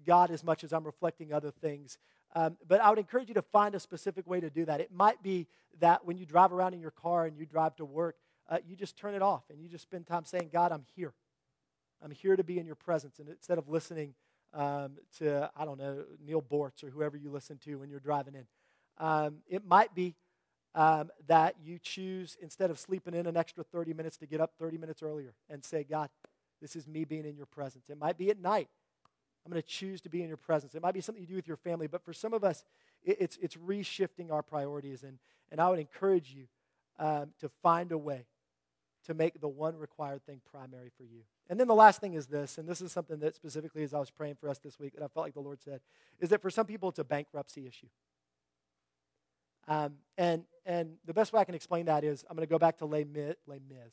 [0.06, 1.98] God as much as I'm reflecting other things.
[2.34, 4.80] Um, but I would encourage you to find a specific way to do that.
[4.80, 5.46] It might be
[5.80, 8.16] that when you drive around in your car and you drive to work,
[8.48, 11.14] uh, you just turn it off and you just spend time saying, God, I'm here.
[12.02, 13.18] I'm here to be in your presence.
[13.18, 14.14] And instead of listening
[14.52, 18.34] um, to, I don't know, Neil Boortz or whoever you listen to when you're driving
[18.34, 18.46] in,
[18.98, 20.14] um, it might be
[20.74, 24.52] um, that you choose, instead of sleeping in an extra 30 minutes, to get up
[24.58, 26.10] 30 minutes earlier and say, God,
[26.64, 27.90] this is me being in your presence.
[27.90, 28.70] It might be at night.
[29.44, 30.74] I'm going to choose to be in your presence.
[30.74, 32.64] It might be something you do with your family, but for some of us,
[33.04, 35.02] it, it's, it's reshifting our priorities.
[35.02, 35.18] And,
[35.50, 36.46] and I would encourage you
[36.98, 38.24] um, to find a way
[39.06, 41.20] to make the one required thing primary for you.
[41.50, 43.98] And then the last thing is this, and this is something that specifically as I
[43.98, 45.82] was praying for us this week that I felt like the Lord said,
[46.18, 47.88] is that for some people it's a bankruptcy issue.
[49.68, 52.58] Um, and, and the best way I can explain that is I'm going to go
[52.58, 53.92] back to Les Mis, Les Mis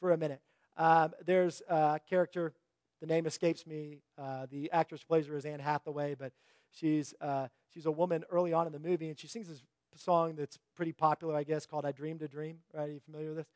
[0.00, 0.42] for a minute.
[0.76, 2.52] Um, there's a character,
[3.00, 3.98] the name escapes me.
[4.18, 6.32] Uh, the actress who plays her is Anne Hathaway, but
[6.72, 9.62] she's, uh, she's a woman early on in the movie, and she sings this
[9.96, 12.58] song that's pretty popular, I guess, called I Dreamed a Dream.
[12.72, 12.88] Right?
[12.88, 13.46] Are you familiar with this?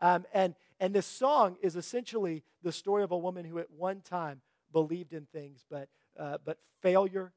[0.00, 4.00] Um, and, and this song is essentially the story of a woman who at one
[4.00, 4.40] time
[4.72, 7.32] believed in things, but, uh, but failure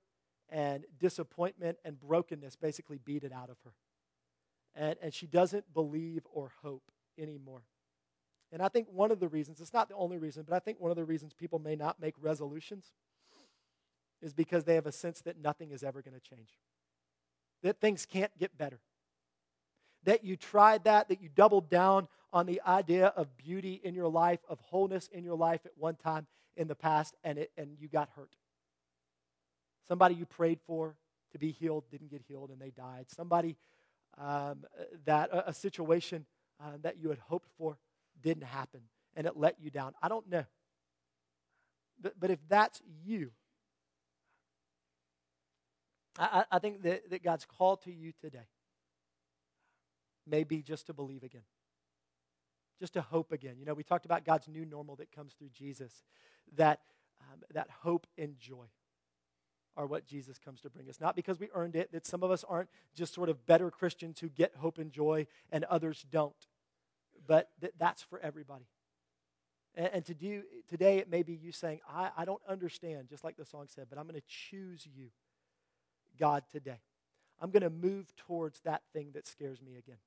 [0.49, 3.71] and disappointment and brokenness basically beat it out of her.
[4.75, 7.63] And, and she doesn't believe or hope anymore.
[8.51, 10.79] And I think one of the reasons, it's not the only reason, but I think
[10.79, 12.91] one of the reasons people may not make resolutions
[14.21, 16.49] is because they have a sense that nothing is ever going to change,
[17.63, 18.79] that things can't get better.
[20.03, 24.07] That you tried that, that you doubled down on the idea of beauty in your
[24.07, 26.27] life, of wholeness in your life at one time
[26.57, 28.35] in the past, and, it, and you got hurt.
[29.87, 30.95] Somebody you prayed for
[31.31, 33.05] to be healed didn't get healed and they died.
[33.09, 33.57] Somebody
[34.17, 34.65] um,
[35.05, 36.25] that, a, a situation
[36.59, 37.77] uh, that you had hoped for
[38.21, 38.81] didn't happen
[39.15, 39.93] and it let you down.
[40.01, 40.45] I don't know.
[42.01, 43.31] But, but if that's you,
[46.17, 48.47] I, I think that, that God's call to you today
[50.27, 51.43] may be just to believe again,
[52.79, 53.55] just to hope again.
[53.57, 56.03] You know, we talked about God's new normal that comes through Jesus,
[56.55, 56.79] that,
[57.21, 58.65] um, that hope and joy
[59.77, 60.99] are what Jesus comes to bring us.
[60.99, 64.19] Not because we earned it, that some of us aren't just sort of better Christians
[64.19, 66.35] who get hope and joy and others don't,
[67.27, 68.65] but that that's for everybody.
[69.75, 73.23] And, and to do, today, it may be you saying, I, I don't understand, just
[73.23, 75.07] like the song said, but I'm going to choose you,
[76.19, 76.79] God, today.
[77.39, 79.97] I'm going to move towards that thing that scares me again.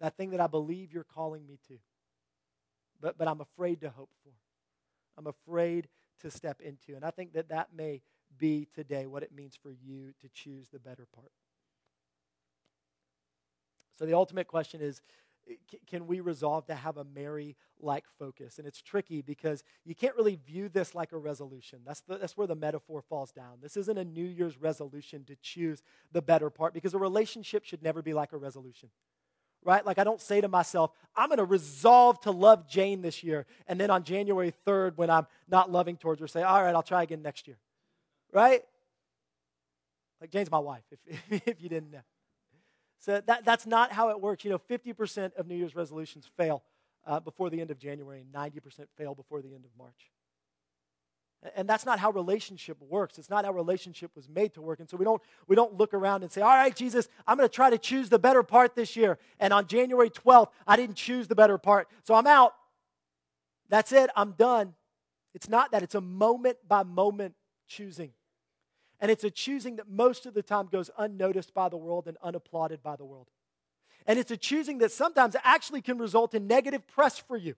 [0.00, 1.74] That thing that I believe you're calling me to.
[3.00, 4.32] But, but I'm afraid to hope for.
[5.18, 5.88] I'm afraid
[6.20, 6.94] to step into.
[6.96, 8.02] And I think that that may
[8.38, 11.30] be today what it means for you to choose the better part.
[13.98, 15.02] So the ultimate question is
[15.86, 18.58] can we resolve to have a Mary like focus?
[18.58, 21.80] And it's tricky because you can't really view this like a resolution.
[21.86, 23.58] That's, the, that's where the metaphor falls down.
[23.62, 25.82] This isn't a New Year's resolution to choose
[26.12, 28.90] the better part because a relationship should never be like a resolution.
[29.62, 29.84] Right?
[29.84, 33.46] Like, I don't say to myself, I'm going to resolve to love Jane this year.
[33.66, 36.82] And then on January 3rd, when I'm not loving towards her, say, All right, I'll
[36.82, 37.56] try again next year.
[38.30, 38.62] Right?
[40.20, 42.00] Like, Jane's my wife, if, if you didn't know.
[43.04, 44.44] So that, that's not how it works.
[44.44, 46.62] You know, 50% of New Year's resolutions fail
[47.06, 50.10] uh, before the end of January, and 90% fail before the end of March.
[51.54, 53.18] And that's not how relationship works.
[53.18, 54.80] It's not how relationship was made to work.
[54.80, 57.46] And so we don't, we don't look around and say, all right, Jesus, I'm going
[57.46, 59.18] to try to choose the better part this year.
[59.38, 61.88] And on January 12th, I didn't choose the better part.
[62.04, 62.54] So I'm out.
[63.68, 64.08] That's it.
[64.16, 64.72] I'm done.
[65.34, 65.82] It's not that.
[65.82, 67.34] It's a moment by moment
[67.68, 68.12] choosing.
[69.04, 72.16] And it's a choosing that most of the time goes unnoticed by the world and
[72.22, 73.28] unapplauded by the world.
[74.06, 77.54] And it's a choosing that sometimes actually can result in negative press for you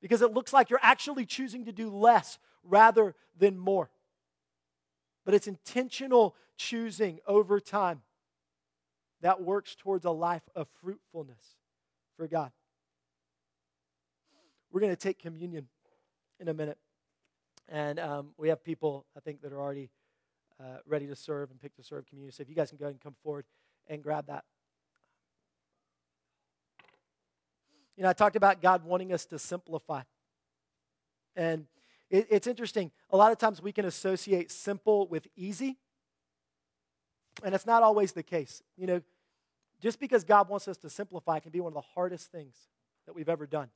[0.00, 3.90] because it looks like you're actually choosing to do less rather than more.
[5.26, 8.00] But it's intentional choosing over time
[9.20, 11.58] that works towards a life of fruitfulness
[12.16, 12.50] for God.
[14.72, 15.68] We're going to take communion
[16.40, 16.78] in a minute.
[17.68, 19.90] And um, we have people, I think, that are already
[20.60, 22.34] uh, ready to serve and pick to serve community.
[22.34, 23.44] So if you guys can go ahead and come forward
[23.88, 24.44] and grab that.
[27.96, 30.02] You know, I talked about God wanting us to simplify.
[31.34, 31.66] And
[32.10, 32.90] it, it's interesting.
[33.10, 35.78] A lot of times we can associate simple with easy.
[37.42, 38.62] And it's not always the case.
[38.76, 39.02] You know,
[39.80, 42.54] just because God wants us to simplify can be one of the hardest things
[43.06, 43.68] that we've ever done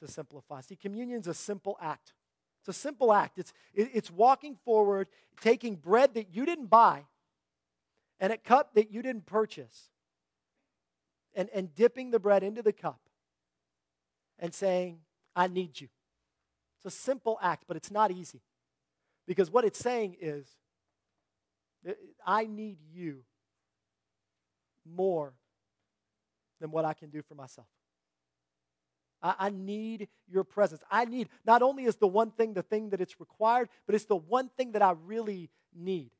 [0.00, 0.60] to simplify.
[0.60, 2.12] See, communion's a simple act.
[2.66, 3.38] It's a simple act.
[3.38, 5.06] It's, it, it's walking forward,
[5.40, 7.04] taking bread that you didn't buy
[8.18, 9.90] and a cup that you didn't purchase,
[11.34, 12.98] and, and dipping the bread into the cup
[14.38, 14.98] and saying,
[15.36, 15.88] I need you.
[16.78, 18.40] It's a simple act, but it's not easy.
[19.28, 20.48] Because what it's saying is,
[22.26, 23.22] I need you
[24.90, 25.34] more
[26.60, 27.68] than what I can do for myself.
[29.26, 30.82] I, I need your presence.
[30.88, 34.04] I need, not only is the one thing the thing that it's required, but it's
[34.04, 36.10] the one thing that I really need.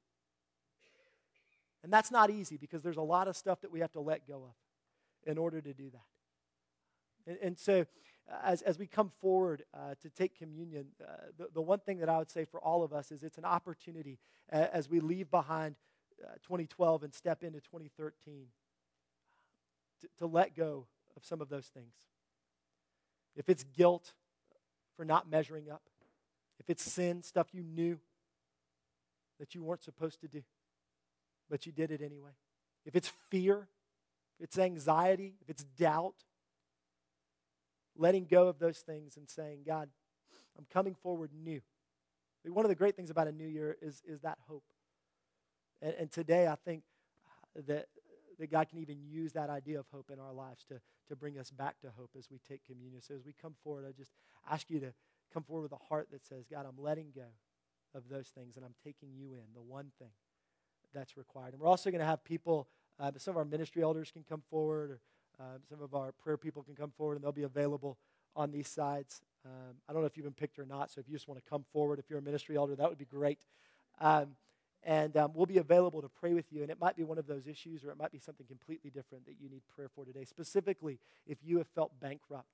[1.85, 4.27] And that's not easy because there's a lot of stuff that we have to let
[4.27, 7.31] go of in order to do that.
[7.31, 7.87] And, and so,
[8.29, 11.99] uh, as, as we come forward uh, to take communion, uh, the, the one thing
[11.99, 14.19] that I would say for all of us is it's an opportunity
[14.53, 15.77] uh, as we leave behind
[16.25, 18.47] uh, 2012 and step into 2013
[20.01, 20.87] to, to let go
[21.17, 21.93] of some of those things
[23.37, 24.13] if it's guilt
[24.97, 25.83] for not measuring up,
[26.59, 27.99] if it's sin, stuff you knew
[29.39, 30.43] that you weren't supposed to do,
[31.51, 32.31] but you did it anyway,
[32.85, 33.69] if it's fear,
[34.39, 36.15] if it's anxiety, if it's doubt,
[37.97, 39.89] letting go of those things and saying, God,
[40.59, 41.61] I'm coming forward new.
[42.45, 44.63] One of the great things about a new year is, is that hope.
[45.83, 46.83] And, and today, I think
[47.67, 47.87] that
[48.39, 51.39] that God can even use that idea of hope in our lives to, to bring
[51.39, 53.01] us back to hope as we take communion.
[53.03, 54.13] So as we come forward, I just
[54.51, 54.93] ask you to
[55.33, 57.31] come forward with a heart that says, God, I'm letting go
[57.95, 60.13] of those things and I'm taking you in, the one thing
[60.95, 61.53] that's required.
[61.53, 62.69] And we're also going to have people,
[63.01, 65.01] uh, some of our ministry elders can come forward, or
[65.39, 67.99] Uh, some of our prayer people can come forward and they'll be available
[68.35, 69.21] on these sides.
[69.45, 71.39] Um, I don't know if you've been picked or not, so if you just want
[71.45, 73.41] to come forward, if you're a ministry elder, that would be great.
[74.01, 74.37] Um,
[74.87, 76.63] and um, we'll be available to pray with you.
[76.63, 79.27] And it might be one of those issues, or it might be something completely different
[79.27, 80.25] that you need prayer for today.
[80.25, 82.47] Specifically, if you have felt bankrupt,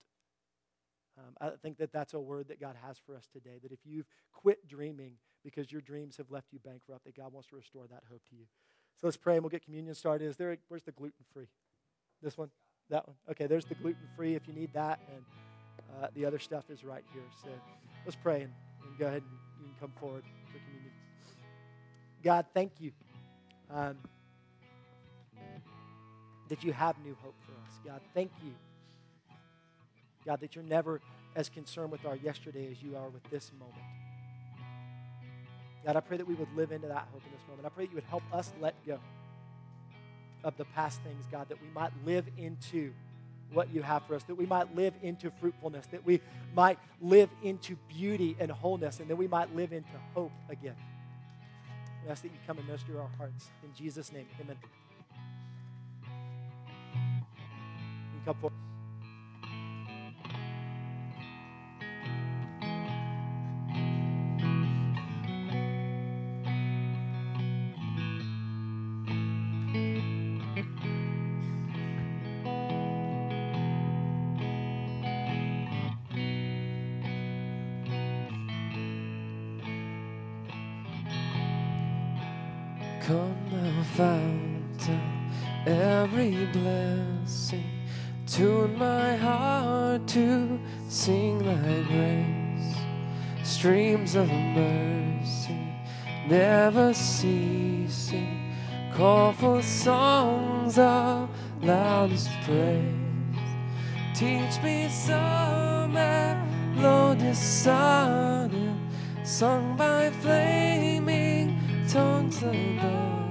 [1.18, 3.59] um, I think that that's a word that God has for us today.
[3.62, 5.12] That if you've quit dreaming
[5.45, 8.35] because your dreams have left you bankrupt, that God wants to restore that hope to
[8.35, 8.47] you.
[8.99, 10.26] So let's pray and we'll get communion started.
[10.26, 11.49] Is there a, where's the gluten free?
[12.22, 12.51] This one,
[12.89, 13.16] that one.
[13.30, 15.24] Okay, there's the gluten free if you need that, and
[16.01, 17.24] uh, the other stuff is right here.
[17.43, 17.51] So
[18.07, 18.53] let's pray and,
[18.87, 20.22] and go ahead and you can come forward.
[22.23, 22.93] God, thank you
[23.70, 23.97] um,
[26.49, 27.81] that you have new hope for us.
[27.85, 28.53] God, thank you
[30.25, 31.01] God, that you're never
[31.35, 33.75] as concerned with our yesterday as you are with this moment.
[35.85, 37.66] God, I pray that we would live into that hope in this moment.
[37.66, 39.01] I pray that you would help us let go
[40.45, 42.93] of the past things, God, that we might live into
[43.53, 46.20] what you have for us, that we might live into fruitfulness, that we
[46.55, 50.77] might live into beauty and wholeness, and that we might live into hope again.
[52.05, 53.48] We ask that you come and minister our hearts.
[53.62, 54.57] In Jesus' name, amen.
[57.98, 58.72] You come forward.
[93.62, 95.56] Streams of mercy,
[96.26, 98.56] never ceasing.
[98.92, 101.30] Call for songs of
[101.62, 102.82] loudest praise.
[104.16, 108.76] Teach me some melodious sonnet
[109.22, 111.56] sung by flaming
[111.88, 113.30] tongues above.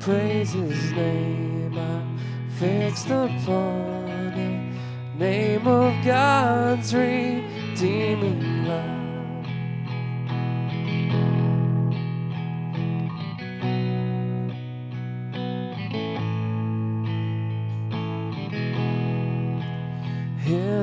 [0.00, 2.18] Praise his name, I'm
[2.58, 5.16] fixed upon it.
[5.16, 8.91] Name of God's redeeming love.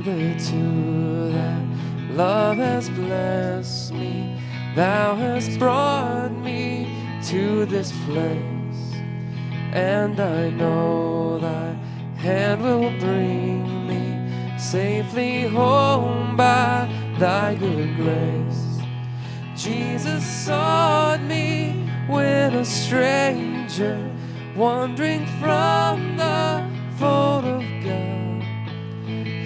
[0.10, 1.62] Hitherto that
[2.16, 4.42] love has blessed me.
[4.76, 6.90] Thou hast brought me
[7.26, 8.96] to this place,
[9.72, 11.74] and I know thy
[12.18, 16.90] hand will bring me safely home by
[17.20, 18.80] thy good grace.
[19.56, 24.10] Jesus sought me when a stranger,
[24.56, 27.69] wandering from the fold of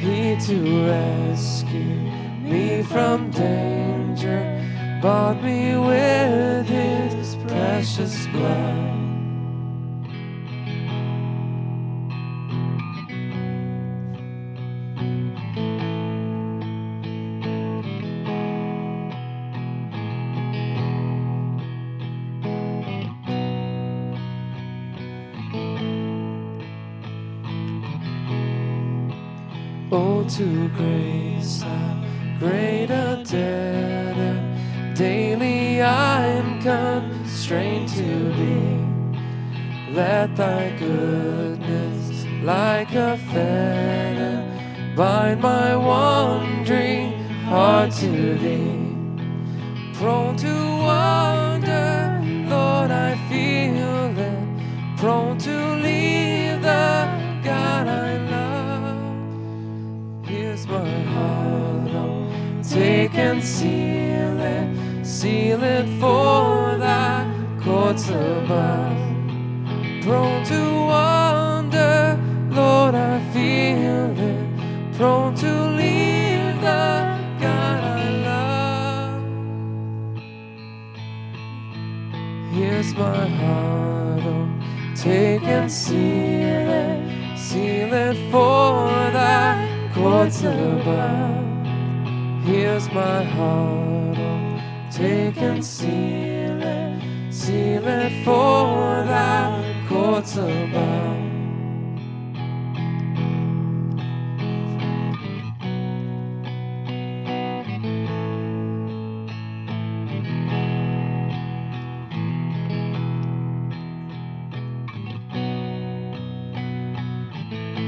[0.03, 1.95] he to rescue
[2.41, 4.41] me from danger
[5.01, 9.02] bought me with his precious blood.
[30.29, 32.01] To grace, how
[32.39, 39.93] great a debtor daily I'm constrained to be.
[39.93, 47.11] Let thy goodness, like a fetter, bind my wandering
[47.43, 48.82] heart to thee.
[62.73, 67.23] Take and seal it, seal it for thy
[67.63, 68.97] courts above.
[70.01, 72.19] Prone to wander,
[72.49, 74.97] Lord, I feel it.
[74.97, 75.51] Prone to
[75.81, 76.95] leave the
[77.39, 79.23] God I love.
[82.53, 84.49] Here's my heart, oh,
[84.95, 91.42] take and seal it, seal it for thy courts above.
[92.43, 101.23] Here's my heart, oh, take and seal it, seal it for thy courts above.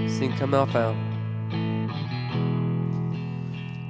[0.10, 1.15] Sing, Come Thou Fount.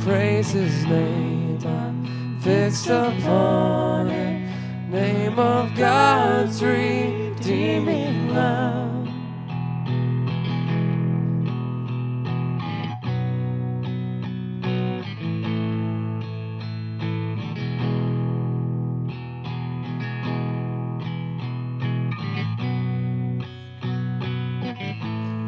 [0.00, 4.50] Praise His name, I'm fixed upon it.
[4.88, 9.08] Name of God's redeeming love.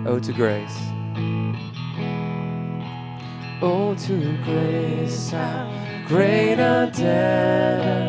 [0.07, 0.92] Oh, to grace.
[3.65, 5.71] Oh, to grace, how
[6.09, 8.03] great a debt